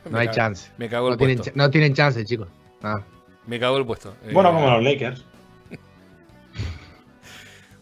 [0.05, 0.71] no Me hay cago- chance.
[0.77, 1.53] Me cagó No el tienen, puesto.
[1.53, 2.47] ch- no tienen chance, chicos.
[2.83, 3.01] Ah.
[3.45, 4.13] Me cagó el puesto.
[4.25, 5.23] Eh, Bueno, como los Lakers.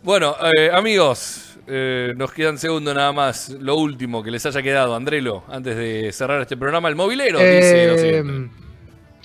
[0.06, 3.50] Bueno, eh, amigos, eh, nos quedan segundos nada más.
[3.50, 6.90] Lo último que les haya quedado, Andrelo, antes de cerrar este programa.
[6.90, 8.56] El movilero dice lo Eh, siguiente.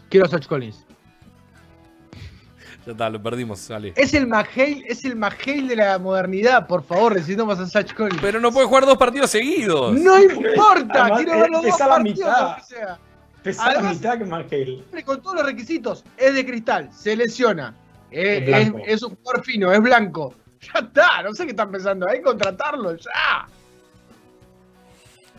[0.08, 0.86] quiero a Sach Collins.
[2.86, 3.92] Ya está, lo perdimos, Ale.
[3.94, 8.18] Es el McHale, es el McHale de la modernidad, por favor, necesitamos a Sach Collins.
[8.22, 9.92] Pero no puede jugar dos partidos seguidos.
[10.00, 12.42] no importa, Además, quiero ver los dos partidos, mitad.
[12.42, 12.98] aunque sea.
[13.42, 17.74] Pesa Además- la mitad que Con todos los requisitos, es de cristal, se lesiona,
[18.10, 20.34] eh, es, es un jugador fino, es blanco.
[20.74, 23.46] Ya está, no sé qué están pensando ahí, contratarlo, ya.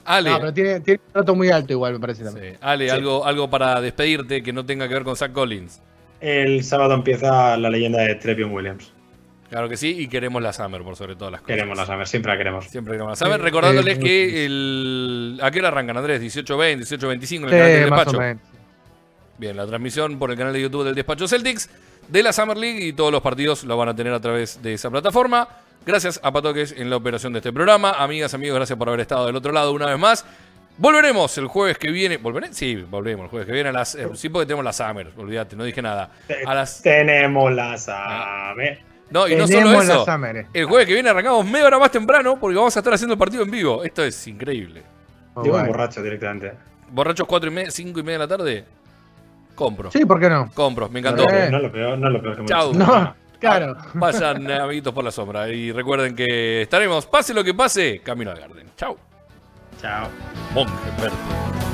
[0.04, 2.54] Ale, No, pero tiene, tiene un trato muy alto igual, me parece también.
[2.54, 2.90] sí, Ale Sí.
[2.92, 5.80] algo, algo para despedirte que no tenga que ver con Zach Collins.
[6.20, 8.92] El sábado empieza la leyenda de Trevion Williams.
[9.50, 11.56] Claro que sí, y queremos la Summer por sobre todas las cosas.
[11.56, 12.66] Queremos la saber, siempre la queremos.
[12.68, 13.40] Siempre queremos la Summer.
[13.40, 15.40] Eh, Recordándoles eh, que el.
[15.44, 16.22] ¿A qué hora arrancan, Andrés?
[16.22, 18.18] 18.20, 18.25 en el canal del más despacho.
[18.18, 18.42] o menos.
[19.38, 21.70] Bien, la transmisión por el canal de YouTube del Despacho Celtics
[22.08, 24.74] de la Summer League y todos los partidos lo van a tener a través de
[24.74, 25.48] esa plataforma.
[25.86, 27.92] Gracias a Patoques en la operación de este programa.
[27.92, 30.26] Amigas, amigos, gracias por haber estado del otro lado una vez más.
[30.78, 32.18] Volveremos el jueves que viene.
[32.18, 32.54] ¿Volveré?
[32.54, 33.96] Sí, volvemos el jueves que viene a las.
[33.96, 36.12] eh, sí, porque tenemos la Summer, olvídate, no dije nada.
[36.46, 36.82] A las.
[36.82, 38.80] Tenemos la saber.
[39.10, 40.06] No, y no solo Tenemos eso.
[40.06, 40.48] Summer, eh.
[40.54, 43.20] El jueves que viene arrancamos media hora más temprano porque vamos a estar haciendo el
[43.20, 43.84] partido en vivo.
[43.84, 44.84] Esto es increíble.
[45.34, 46.54] Oh, Digo borracho directamente.
[46.90, 48.66] ¿Borrachos 4 y media, 5 y media de la tarde?
[49.62, 49.92] Compro.
[49.92, 50.50] Sí, ¿por qué no?
[50.56, 51.30] Compro, me encantó.
[51.30, 51.48] Eh.
[51.52, 52.74] no es lo peor, no es lo peor que hemos Chau.
[52.74, 53.78] No, claro.
[53.94, 55.48] Vayan, amiguitos, por la sombra.
[55.50, 58.72] Y recuerden que estaremos, pase lo que pase, camino al Garden.
[58.76, 58.98] Chau.
[59.80, 60.08] Chao.
[60.56, 61.71] Monje verde.